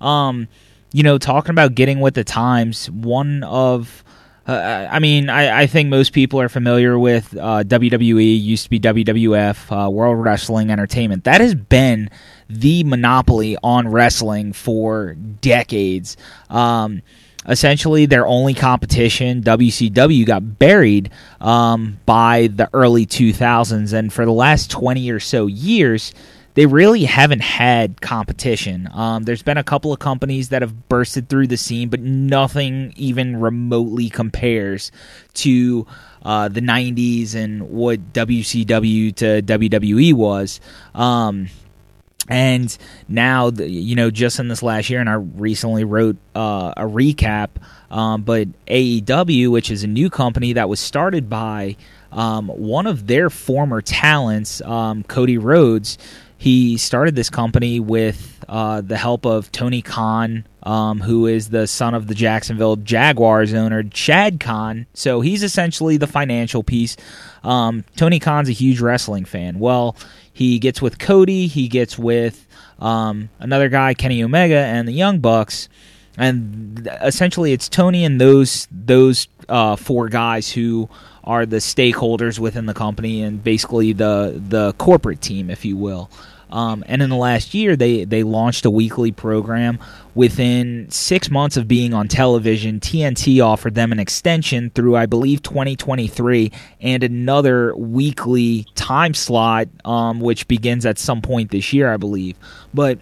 [0.00, 0.46] um,
[0.92, 4.03] you know, talking about getting with the times, one of
[4.46, 8.70] uh, I mean, I, I, think most people are familiar with uh, WWE, used to
[8.70, 11.24] be WWF, uh, World Wrestling Entertainment.
[11.24, 12.10] That has been
[12.50, 16.18] the monopoly on wrestling for decades.
[16.50, 17.00] Um,
[17.48, 23.94] essentially, their only competition, WCW, got buried um, by the early 2000s.
[23.94, 26.12] And for the last 20 or so years,
[26.54, 28.88] they really haven't had competition.
[28.92, 32.94] Um, there's been a couple of companies that have bursted through the scene, but nothing
[32.96, 34.92] even remotely compares
[35.34, 35.86] to
[36.22, 40.60] uh, the 90s and what WCW to WWE was.
[40.94, 41.48] Um,
[42.28, 42.76] and
[43.08, 47.50] now, you know, just in this last year, and I recently wrote uh, a recap,
[47.90, 51.76] um, but AEW, which is a new company that was started by
[52.12, 55.98] um, one of their former talents, um, Cody Rhodes,
[56.44, 61.66] he started this company with uh, the help of Tony Khan, um, who is the
[61.66, 64.86] son of the Jacksonville Jaguars owner, Shad Khan.
[64.92, 66.98] So he's essentially the financial piece.
[67.44, 69.58] Um, Tony Khan's a huge wrestling fan.
[69.58, 69.96] Well,
[70.34, 72.46] he gets with Cody, he gets with
[72.78, 75.70] um, another guy, Kenny Omega, and the Young Bucks.
[76.18, 80.90] And essentially, it's Tony and those those uh, four guys who
[81.24, 86.10] are the stakeholders within the company and basically the the corporate team, if you will.
[86.54, 89.80] Um, and in the last year, they, they launched a weekly program.
[90.14, 95.42] Within six months of being on television, TNT offered them an extension through, I believe,
[95.42, 101.96] 2023 and another weekly time slot, um, which begins at some point this year, I
[101.96, 102.36] believe.
[102.72, 103.00] But,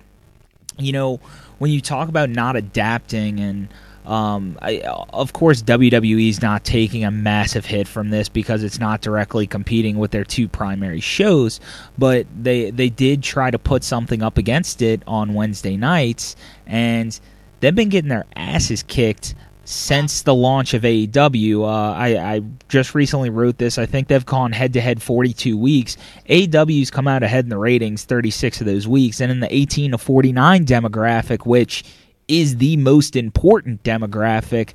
[0.79, 1.21] you know,
[1.59, 3.69] when you talk about not adapting and
[4.05, 8.81] um, I, of course, WWE is not taking a massive hit from this because it's
[8.81, 11.61] not directly competing with their two primary shows,
[11.97, 16.35] but they they did try to put something up against it on Wednesday nights,
[16.67, 17.19] and
[17.61, 21.63] they've been getting their asses kicked since the launch of AEW.
[21.63, 23.79] Uh, I, I, just recently wrote this.
[23.79, 25.97] I think they've gone head to head 42 weeks.
[26.29, 29.93] AEW's come out ahead in the ratings 36 of those weeks, and in the 18
[29.93, 31.85] to 49 demographic, which
[32.29, 34.73] is the most important demographic.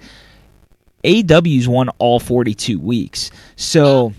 [1.04, 3.32] AEW's won all 42 weeks.
[3.56, 4.14] So,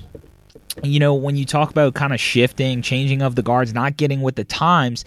[0.82, 4.22] you know, when you talk about kind of shifting, changing of the guards, not getting
[4.22, 5.04] with the times,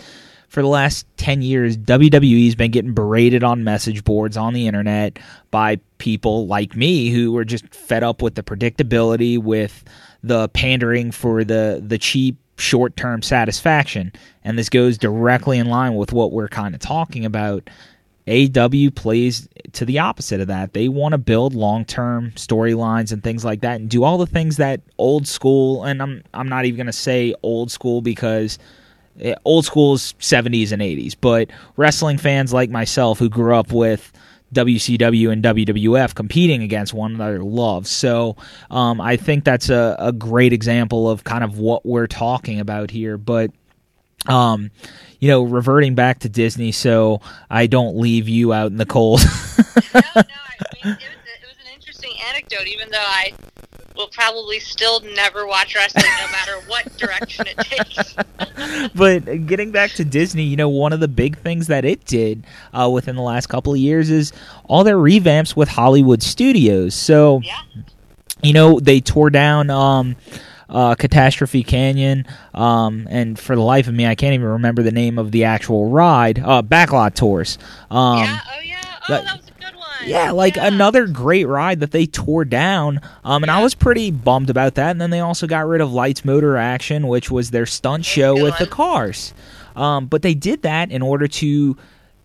[0.52, 5.18] for the last 10 years, WWE's been getting berated on message boards on the internet
[5.50, 9.86] by people like me who are just fed up with the predictability, with
[10.24, 14.12] the pandering for the, the cheap short term satisfaction.
[14.44, 17.70] And this goes directly in line with what we're kind of talking about
[18.32, 20.72] AEW plays to the opposite of that.
[20.72, 24.56] They want to build long-term storylines and things like that and do all the things
[24.56, 28.58] that old school and I'm I'm not even going to say old school because
[29.20, 33.74] eh, old school is 70s and 80s, but wrestling fans like myself who grew up
[33.74, 34.14] with
[34.54, 37.86] WCW and WWF competing against one another love.
[37.86, 38.38] So
[38.70, 42.92] um, I think that's a, a great example of kind of what we're talking about
[42.92, 43.18] here.
[43.18, 43.52] But
[44.28, 44.72] um,
[45.20, 49.22] you know, reverting back to Disney, so I don't leave you out in the cold.
[49.94, 50.24] no, no, I
[50.74, 53.34] mean, it was, it was an interesting anecdote, even though I
[53.96, 58.16] will probably still never watch wrestling no matter what direction it takes.
[58.96, 62.44] but getting back to Disney, you know, one of the big things that it did
[62.74, 64.34] uh, within the last couple of years is
[64.66, 66.96] all their revamps with Hollywood studios.
[66.96, 67.62] So, yeah.
[68.42, 69.70] you know, they tore down.
[69.70, 70.16] Um,
[70.72, 74.92] uh, Catastrophe Canyon, um, and for the life of me, I can't even remember the
[74.92, 76.40] name of the actual ride.
[76.40, 77.58] Uh, Backlot Tours.
[77.92, 78.40] Um, yeah.
[78.48, 78.82] Oh yeah.
[78.86, 79.88] Oh, that, that was a good one.
[80.06, 80.68] Yeah, like yeah.
[80.68, 83.02] another great ride that they tore down.
[83.24, 83.58] Um, and yeah.
[83.58, 84.92] I was pretty bummed about that.
[84.92, 88.34] And then they also got rid of Lights Motor Action, which was their stunt show
[88.34, 88.60] with one.
[88.60, 89.34] the cars.
[89.76, 91.78] Um, but they did that in order to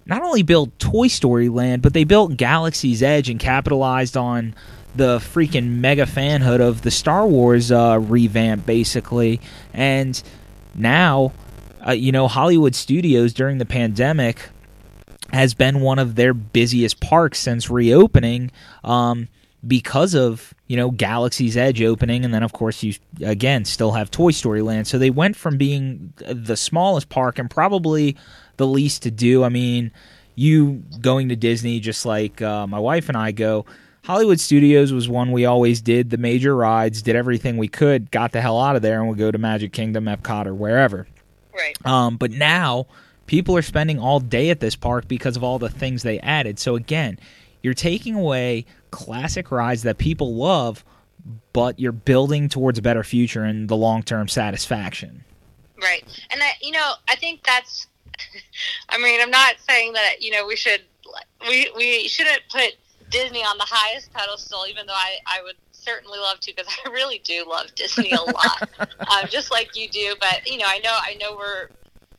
[0.06, 4.54] not only build Toy Story Land, but they built Galaxy's Edge and capitalized on
[4.96, 9.40] the freaking mega fanhood of the Star Wars uh, revamp, basically.
[9.72, 10.20] And
[10.74, 11.32] now,
[11.86, 14.48] uh, you know, Hollywood Studios during the pandemic
[15.32, 18.50] has been one of their busiest parks since reopening
[18.84, 19.28] um,
[19.66, 24.10] because of you know Galaxy's Edge opening, and then of course you again still have
[24.10, 24.86] Toy Story Land.
[24.86, 28.16] So they went from being the smallest park and probably
[28.56, 29.42] the least to do.
[29.42, 29.90] I mean,
[30.34, 33.66] you going to Disney just like uh, my wife and I go
[34.06, 38.30] Hollywood Studios was one we always did the major rides, did everything we could, got
[38.30, 41.08] the hell out of there, and would go to Magic Kingdom, Epcot, or wherever.
[41.52, 41.76] Right.
[41.84, 42.86] Um, but now
[43.26, 46.60] people are spending all day at this park because of all the things they added.
[46.60, 47.18] So again,
[47.64, 50.84] you're taking away classic rides that people love,
[51.52, 55.24] but you're building towards a better future and the long term satisfaction.
[55.82, 56.04] Right.
[56.30, 57.88] And I, you know, I think that's
[58.88, 60.82] I mean, I'm not saying that, you know, we should
[61.48, 62.76] we we shouldn't put
[63.10, 66.90] Disney on the highest pedestal, even though I, I would certainly love to because I
[66.90, 70.14] really do love Disney a lot, um, just like you do.
[70.20, 71.68] But you know, I know I know we're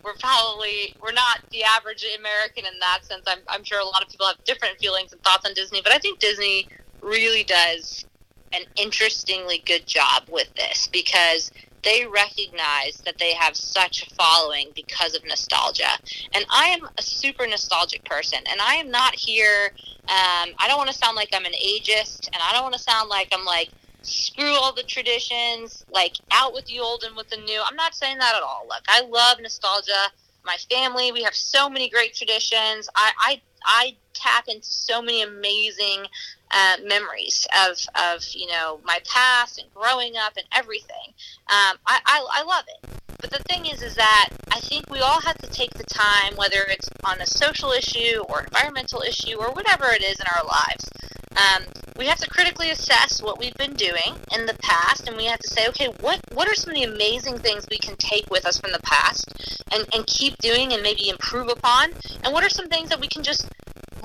[0.04, 3.24] we're probably we're not the average American in that sense.
[3.28, 5.92] I'm I'm sure a lot of people have different feelings and thoughts on Disney, but
[5.92, 6.68] I think Disney
[7.02, 8.06] really does
[8.54, 11.52] an interestingly good job with this because
[11.84, 15.98] they recognize that they have such a following because of nostalgia.
[16.34, 19.72] And I am a super nostalgic person, and I am not here.
[20.10, 22.82] Um, I don't want to sound like I'm an ageist, and I don't want to
[22.82, 23.70] sound like I'm like,
[24.02, 27.62] screw all the traditions, like out with the old and with the new.
[27.66, 28.66] I'm not saying that at all.
[28.68, 30.12] Look, I love nostalgia.
[30.46, 32.90] My family, we have so many great traditions.
[32.96, 36.06] I, I, I tap into so many amazing
[36.52, 41.14] uh, memories of, of you know my past and growing up and everything.
[41.48, 42.90] Um, I, I, I love it.
[43.20, 46.36] But the thing is, is that I think we all have to take the time,
[46.36, 50.46] whether it's on a social issue or environmental issue or whatever it is in our
[50.46, 50.90] lives.
[51.36, 51.64] Um,
[51.98, 55.40] we have to critically assess what we've been doing in the past, and we have
[55.40, 58.46] to say, okay, what what are some of the amazing things we can take with
[58.46, 59.26] us from the past
[59.74, 61.92] and, and keep doing and maybe improve upon,
[62.24, 63.48] and what are some things that we can just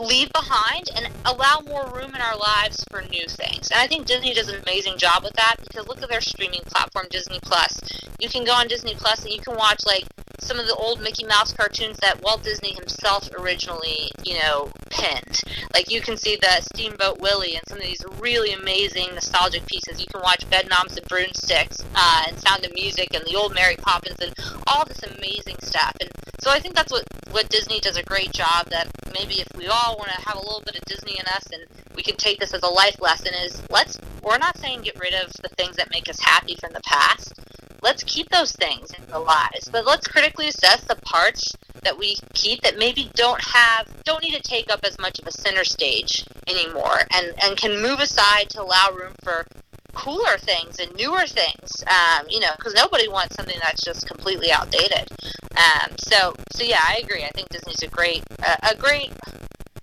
[0.03, 3.71] leave behind and allow more room in our lives for new things.
[3.71, 6.63] And I think Disney does an amazing job with that because look at their streaming
[6.67, 7.81] platform, Disney Plus.
[8.19, 10.05] You can go on Disney Plus and you can watch like
[10.41, 15.41] some of the old Mickey Mouse cartoons that Walt Disney himself originally, you know, penned.
[15.75, 20.01] Like you can see the Steamboat Willie and some of these really amazing nostalgic pieces.
[20.01, 23.77] You can watch Bedknobs and Broomsticks uh, and Sound of Music and the old Mary
[23.77, 24.35] Poppins and
[24.67, 25.97] all this amazing stuff.
[26.01, 28.69] And so I think that's what what Disney does a great job.
[28.71, 31.47] That maybe if we all want to have a little bit of Disney in us
[31.53, 31.65] and
[31.95, 35.15] we can take this as a life lesson is let's we're not saying get rid
[35.15, 37.35] of the things that make us happy from the past.
[37.83, 42.17] Let's keep those things in the lives but let's critically assess the parts that we
[42.35, 45.65] keep that maybe don't have don't need to take up as much of a center
[45.65, 49.47] stage anymore and and can move aside to allow room for
[49.95, 54.51] cooler things and newer things um, you know because nobody wants something that's just completely
[54.51, 55.09] outdated.
[55.57, 57.25] Um, so so yeah i agree.
[57.25, 59.11] I think disney's a great uh, a great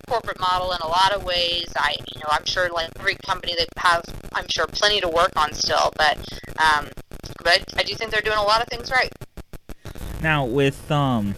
[0.10, 1.68] corporate model in a lot of ways.
[1.78, 4.04] I, you know, I'm sure like every company they have,
[4.34, 6.18] I'm sure plenty to work on still, but,
[6.58, 6.88] um,
[7.44, 9.12] but I do think they're doing a lot of things right.
[10.22, 11.36] Now with, um,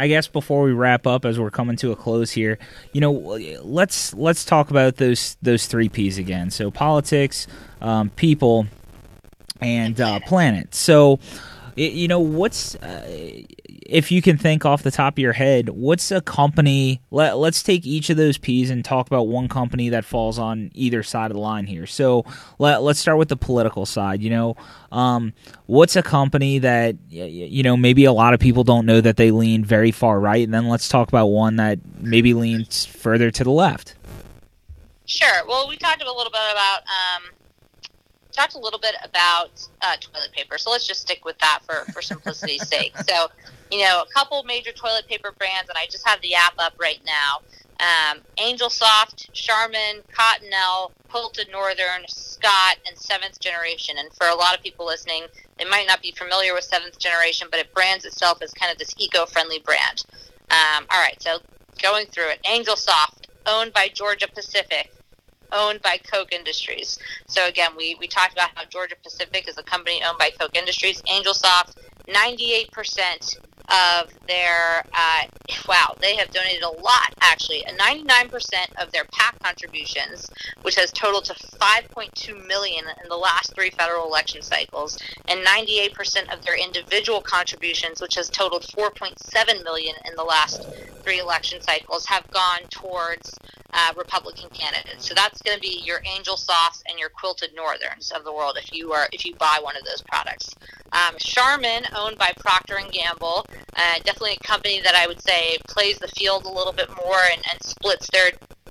[0.00, 2.58] I guess before we wrap up, as we're coming to a close here,
[2.92, 6.50] you know, let's let's talk about those those three P's again.
[6.52, 7.48] So politics,
[7.80, 8.68] um, people,
[9.60, 10.72] and uh, planet.
[10.72, 11.18] So,
[11.74, 13.42] you know, what's uh,
[13.88, 17.00] if you can think off the top of your head, what's a company?
[17.10, 20.70] Let, us take each of those P's and talk about one company that falls on
[20.74, 21.86] either side of the line here.
[21.86, 22.26] So
[22.58, 24.22] let, let's start with the political side.
[24.22, 24.56] You know,
[24.92, 25.32] um,
[25.64, 29.30] what's a company that, you know, maybe a lot of people don't know that they
[29.30, 30.44] lean very far right?
[30.44, 33.94] And then let's talk about one that maybe leans further to the left.
[35.06, 35.46] Sure.
[35.48, 36.80] Well, we talked a little bit about.
[36.80, 37.30] Um
[38.38, 39.50] talked a little bit about
[39.82, 42.96] uh, toilet paper, so let's just stick with that for, for simplicity's sake.
[42.98, 43.28] So,
[43.70, 46.74] you know, a couple major toilet paper brands, and I just have the app up
[46.80, 47.40] right now.
[47.80, 53.96] Um, Angel Soft, Charmin, Cottonelle, Quilted Northern, Scott, and Seventh Generation.
[53.98, 55.24] And for a lot of people listening,
[55.58, 58.78] they might not be familiar with Seventh Generation, but it brands itself as kind of
[58.78, 60.04] this eco-friendly brand.
[60.50, 61.38] Um, all right, so
[61.80, 64.92] going through it, Angel Soft, owned by Georgia Pacific,
[65.52, 66.98] owned by Koch Industries.
[67.26, 70.56] So again, we, we talked about how Georgia Pacific is a company owned by Koch
[70.56, 71.02] Industries.
[71.08, 73.36] Angel Soft, 98%
[73.68, 75.22] of their uh,
[75.68, 77.62] wow they have donated a lot actually.
[77.64, 78.32] A 99%
[78.82, 80.30] of their pac contributions
[80.62, 84.98] which has totaled to 5.2 million in the last three federal election cycles
[85.28, 90.66] and 98% of their individual contributions which has totaled 4.7 million in the last
[91.02, 93.36] three election cycles have gone towards
[93.72, 95.06] uh, Republican candidates.
[95.06, 98.58] So that's going to be your Angel Softs and your Quilted Northerns of the world
[98.60, 100.54] if you are if you buy one of those products.
[100.92, 103.46] Um, Charmin, owned by Procter and Gamble,
[103.76, 107.20] uh, definitely a company that I would say plays the field a little bit more
[107.32, 108.30] and, and splits their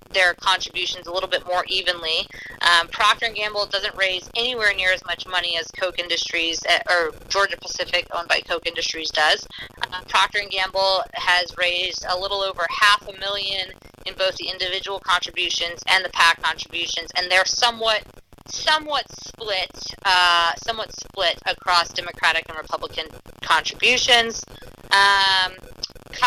[0.09, 2.27] their contributions a little bit more evenly.
[2.61, 6.79] Um, Procter and Gamble doesn't raise anywhere near as much money as Koch Industries uh,
[6.89, 9.47] or Georgia Pacific, owned by Koch Industries, does.
[9.81, 13.69] Uh, Procter and Gamble has raised a little over half a million
[14.05, 18.03] in both the individual contributions and the PAC contributions, and they're somewhat
[18.49, 19.71] somewhat split,
[20.05, 23.05] uh, somewhat split across Democratic and Republican
[23.41, 24.43] contributions.
[24.91, 25.53] Um,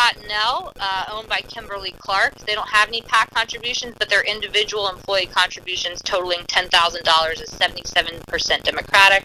[0.01, 4.89] Cottonelle, uh, owned by Kimberly Clark, they don't have any PAC contributions, but their individual
[4.89, 9.23] employee contributions totaling $10,000 is 77% Democratic.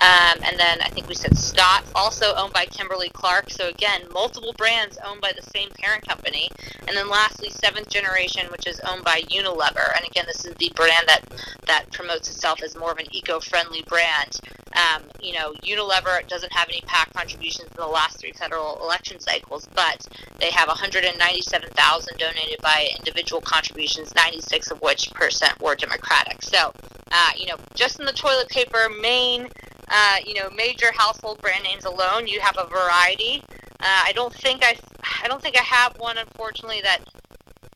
[0.00, 3.50] Um, and then I think we said Scott, also owned by Kimberly Clark.
[3.50, 6.50] So again, multiple brands owned by the same parent company.
[6.86, 9.96] And then lastly, Seventh Generation, which is owned by Unilever.
[9.96, 11.22] And again, this is the brand that
[11.66, 14.40] that promotes itself as more of an eco-friendly brand.
[14.76, 19.18] Um, you know, Unilever doesn't have any PAC contributions in the last three federal election
[19.20, 20.06] cycles, but
[20.38, 26.42] they have 197,000 donated by individual contributions, 96 of which percent were Democratic.
[26.42, 26.72] So,
[27.10, 29.48] uh, you know, just in the toilet paper main
[29.88, 33.42] uh, you know, major household brand names alone, you have a variety.
[33.80, 34.76] Uh, I don't think I,
[35.22, 37.00] I don't think I have one, unfortunately, that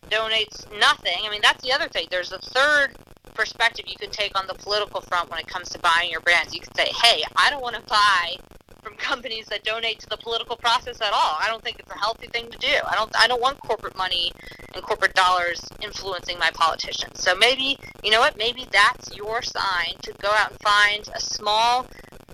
[0.09, 1.19] donates nothing.
[1.25, 2.07] I mean, that's the other thing.
[2.11, 2.97] There's a third
[3.41, 6.55] perspective you can take on the political front when it comes to buying your brands.
[6.55, 8.37] You could say, hey, I don't want to buy
[8.83, 11.37] from companies that donate to the political process at all.
[11.41, 12.75] I don't think it's a healthy thing to do.
[12.87, 14.31] I don't I don't want corporate money
[14.75, 17.23] and corporate dollars influencing my politicians.
[17.23, 21.21] So maybe, you know what, maybe that's your sign to go out and find a
[21.21, 21.87] small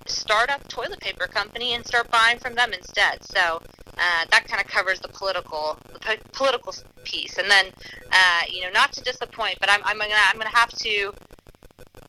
[0.06, 3.24] startup toilet paper company and start buying from them instead.
[3.24, 3.62] So
[3.96, 6.74] uh, that kind of covers the political the po- political
[7.04, 7.38] piece.
[7.38, 7.66] And then,
[8.12, 11.12] uh, you know, not to disappoint, but I'm, I'm gonna I'm gonna have to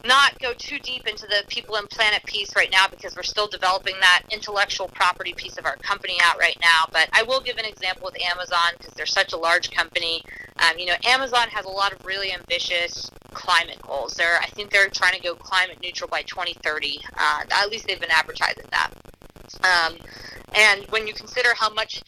[0.06, 3.48] not go too deep into the people and planet piece right now because we're still
[3.48, 6.86] developing that intellectual property piece of our company out right now.
[6.92, 10.24] But I will give an example with Amazon because they're such a large company.
[10.60, 14.14] Um, you know, Amazon has a lot of really ambitious climate goals.
[14.14, 17.00] They're, I think they're trying to go climate neutral by 2030.
[17.18, 18.92] Uh, at least they've been advertising that.
[19.64, 19.98] Um,
[20.56, 22.04] and when you consider how much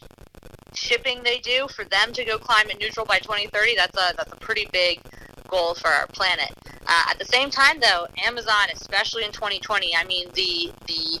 [0.74, 4.36] shipping they do for them to go climate neutral by 2030, that's a that's a
[4.36, 5.00] pretty big
[5.48, 6.50] goal for our planet.
[6.86, 11.20] Uh, at the same time, though, Amazon, especially in 2020, I mean the the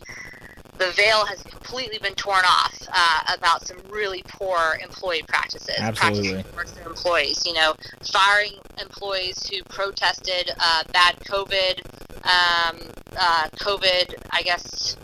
[0.78, 5.76] the veil has completely been torn off uh, about some really poor employee practices.
[5.78, 6.42] Absolutely.
[6.42, 11.84] Practices their employees, you know, firing employees who protested uh, bad COVID,
[12.24, 12.78] um,
[13.14, 14.96] uh, COVID, I guess,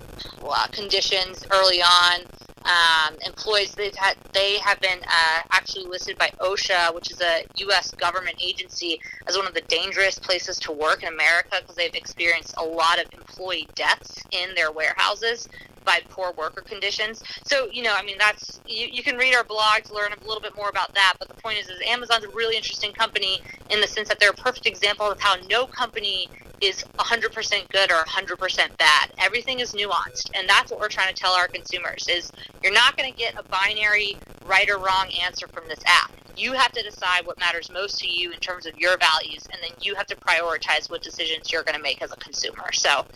[0.73, 2.21] conditions early on
[2.67, 7.45] um, employees they've had they have been uh, actually listed by OSHA, which is a
[7.57, 7.93] U.S.
[7.93, 12.55] government agency, as one of the dangerous places to work in America because they've experienced
[12.59, 15.49] a lot of employee deaths in their warehouses
[15.85, 17.23] by poor worker conditions.
[17.45, 20.27] So, you know, I mean, that's you, you can read our blog to learn a
[20.27, 21.15] little bit more about that.
[21.21, 23.41] But the point is, is Amazon's a really interesting company
[23.71, 26.29] in the sense that they're a perfect example of how no company
[26.61, 29.11] is 100% good or 100% bad.
[29.19, 32.97] Everything is nuanced, and that's what we're trying to tell our consumers is you're not
[32.97, 34.17] going to get a binary
[34.47, 36.13] right or wrong answer from this app.
[36.37, 39.61] You have to decide what matters most to you in terms of your values, and
[39.63, 42.73] then you have to prioritize what decisions you're going to make as a consumer.
[42.73, 43.07] So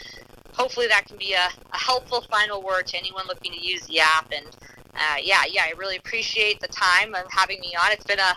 [0.53, 4.01] hopefully that can be a, a helpful final word to anyone looking to use the
[4.01, 4.31] app.
[4.35, 4.47] And
[4.95, 7.93] uh, yeah, yeah, I really appreciate the time of having me on.
[7.93, 8.37] It's been a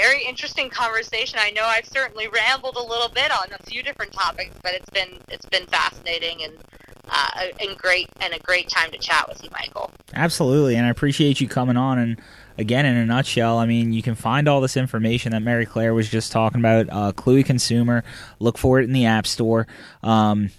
[0.00, 1.38] very interesting conversation.
[1.42, 4.90] I know I've certainly rambled a little bit on a few different topics, but it's
[4.90, 6.54] been it's been fascinating and
[7.08, 9.90] uh, and great and a great time to chat with you, Michael.
[10.14, 11.98] Absolutely, and I appreciate you coming on.
[11.98, 12.20] And
[12.58, 15.94] again, in a nutshell, I mean, you can find all this information that Mary Claire
[15.94, 16.88] was just talking about.
[16.90, 18.04] Uh, Cluey Consumer,
[18.38, 19.66] look for it in the App Store.
[20.02, 20.50] Um,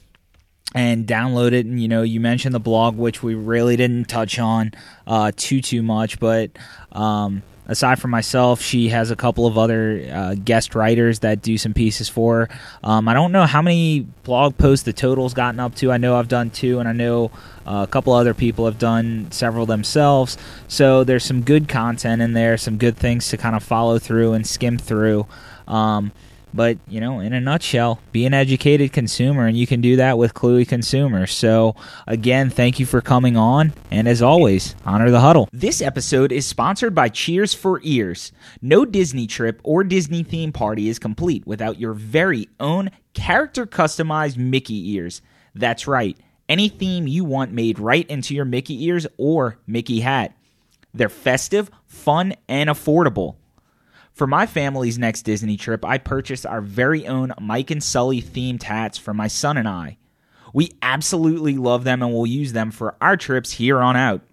[0.75, 1.65] and download it.
[1.65, 4.73] And you know, you mentioned the blog, which we really didn't touch on
[5.07, 6.51] uh, too too much, but
[6.91, 11.57] um, aside from myself, she has a couple of other uh, guest writers that do
[11.57, 12.49] some pieces for her.
[12.83, 15.91] Um, I don't know how many blog posts the total's gotten up to.
[15.91, 17.31] I know I've done two, and I know
[17.65, 20.37] uh, a couple other people have done several themselves.
[20.67, 24.33] So there's some good content in there, some good things to kind of follow through
[24.33, 25.27] and skim through.
[25.67, 26.11] Um,
[26.53, 30.17] but, you know, in a nutshell, be an educated consumer, and you can do that
[30.17, 31.27] with Cluey Consumer.
[31.27, 31.75] So,
[32.07, 35.47] again, thank you for coming on, and as always, honor the huddle.
[35.51, 38.31] This episode is sponsored by Cheers for Ears.
[38.61, 44.37] No Disney trip or Disney theme party is complete without your very own character customized
[44.37, 45.21] Mickey ears.
[45.53, 46.17] That's right,
[46.49, 50.33] any theme you want made right into your Mickey ears or Mickey hat.
[50.93, 53.35] They're festive, fun, and affordable.
[54.17, 58.63] For my family's next Disney trip, I purchased our very own Mike and Sully themed
[58.63, 59.99] hats for my son and I.
[60.51, 64.23] We absolutely love them and will use them for our trips here on out.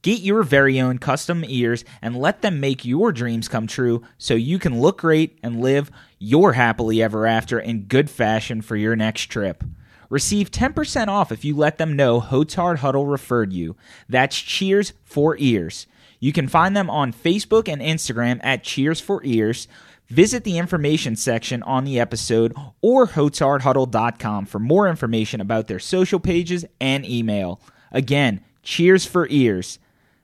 [0.00, 4.32] Get your very own custom ears and let them make your dreams come true so
[4.32, 8.96] you can look great and live your happily ever after in good fashion for your
[8.96, 9.62] next trip.
[10.08, 13.76] Receive 10% off if you let them know Hotard Huddle referred you.
[14.08, 15.86] That's Cheers for Ears.
[16.22, 19.66] You can find them on Facebook and Instagram at Cheers for Ears.
[20.06, 26.20] Visit the information section on the episode or hotardhuddle.com for more information about their social
[26.20, 27.60] pages and email.
[27.90, 29.80] Again, Cheers for Ears.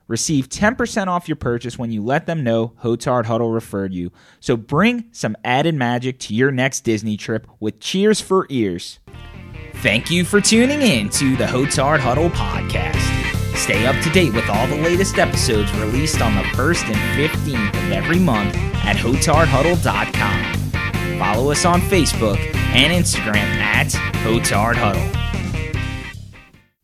[0.06, 4.12] Receive 10% off your purchase when you let them know Hotard Huddle referred you.
[4.38, 9.00] So bring some added magic to your next Disney trip with Cheers for Ears.
[9.78, 13.17] Thank you for tuning in to the Hotard Huddle podcast.
[13.58, 17.86] Stay up to date with all the latest episodes released on the 1st and 15th
[17.86, 21.18] of every month at HotardHuddle.com.
[21.18, 23.88] Follow us on Facebook and Instagram at
[24.22, 25.12] hotardhuddle.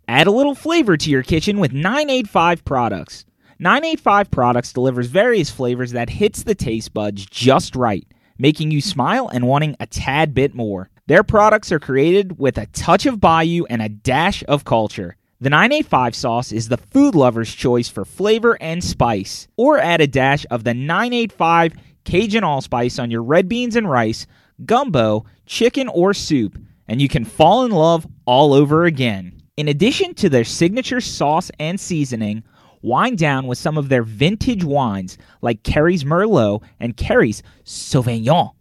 [0.09, 3.25] Add a little flavor to your kitchen with 985 products.
[3.61, 8.05] 985 products delivers various flavors that hits the taste buds just right,
[8.37, 10.91] making you smile and wanting a tad bit more.
[11.07, 15.17] Their products are created with a touch of Bayou and a dash of culture.
[15.41, 19.49] The 985 sauce is the food lover's choice for flavor and spice.
[19.57, 21.75] Or add a dash of the 985
[22.05, 24.27] Cajun allspice on your red beans and rice,
[24.65, 29.43] gumbo, chicken, or soup, and you can fall in love all over again.
[29.57, 32.45] In addition to their signature sauce and seasoning,
[32.83, 38.53] wine down with some of their vintage wines like Kerry's Merlot and Kerry's Sauvignon.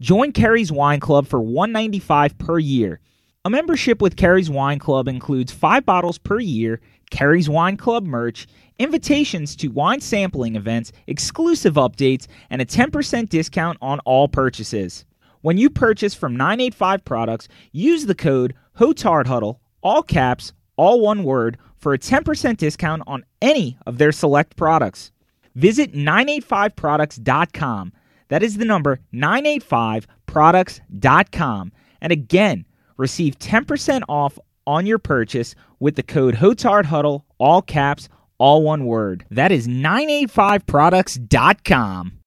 [0.00, 3.00] Join Kerry's Wine Club for 195 per year
[3.48, 8.46] a membership with Kerry's Wine Club includes five bottles per year, Kerry's Wine Club merch,
[8.78, 15.06] invitations to wine sampling events, exclusive updates, and a 10% discount on all purchases.
[15.40, 21.56] When you purchase from 985 products, use the code HOTARDHUDDLE, all caps, all one word,
[21.78, 25.10] for a 10% discount on any of their select products.
[25.54, 27.94] Visit 985products.com.
[28.28, 31.72] That is the number 985products.com.
[32.02, 32.66] And again,
[32.98, 39.24] Receive 10% off on your purchase with the code HOTARDHUDDLE, all caps, all one word.
[39.30, 42.18] That is 985products.com.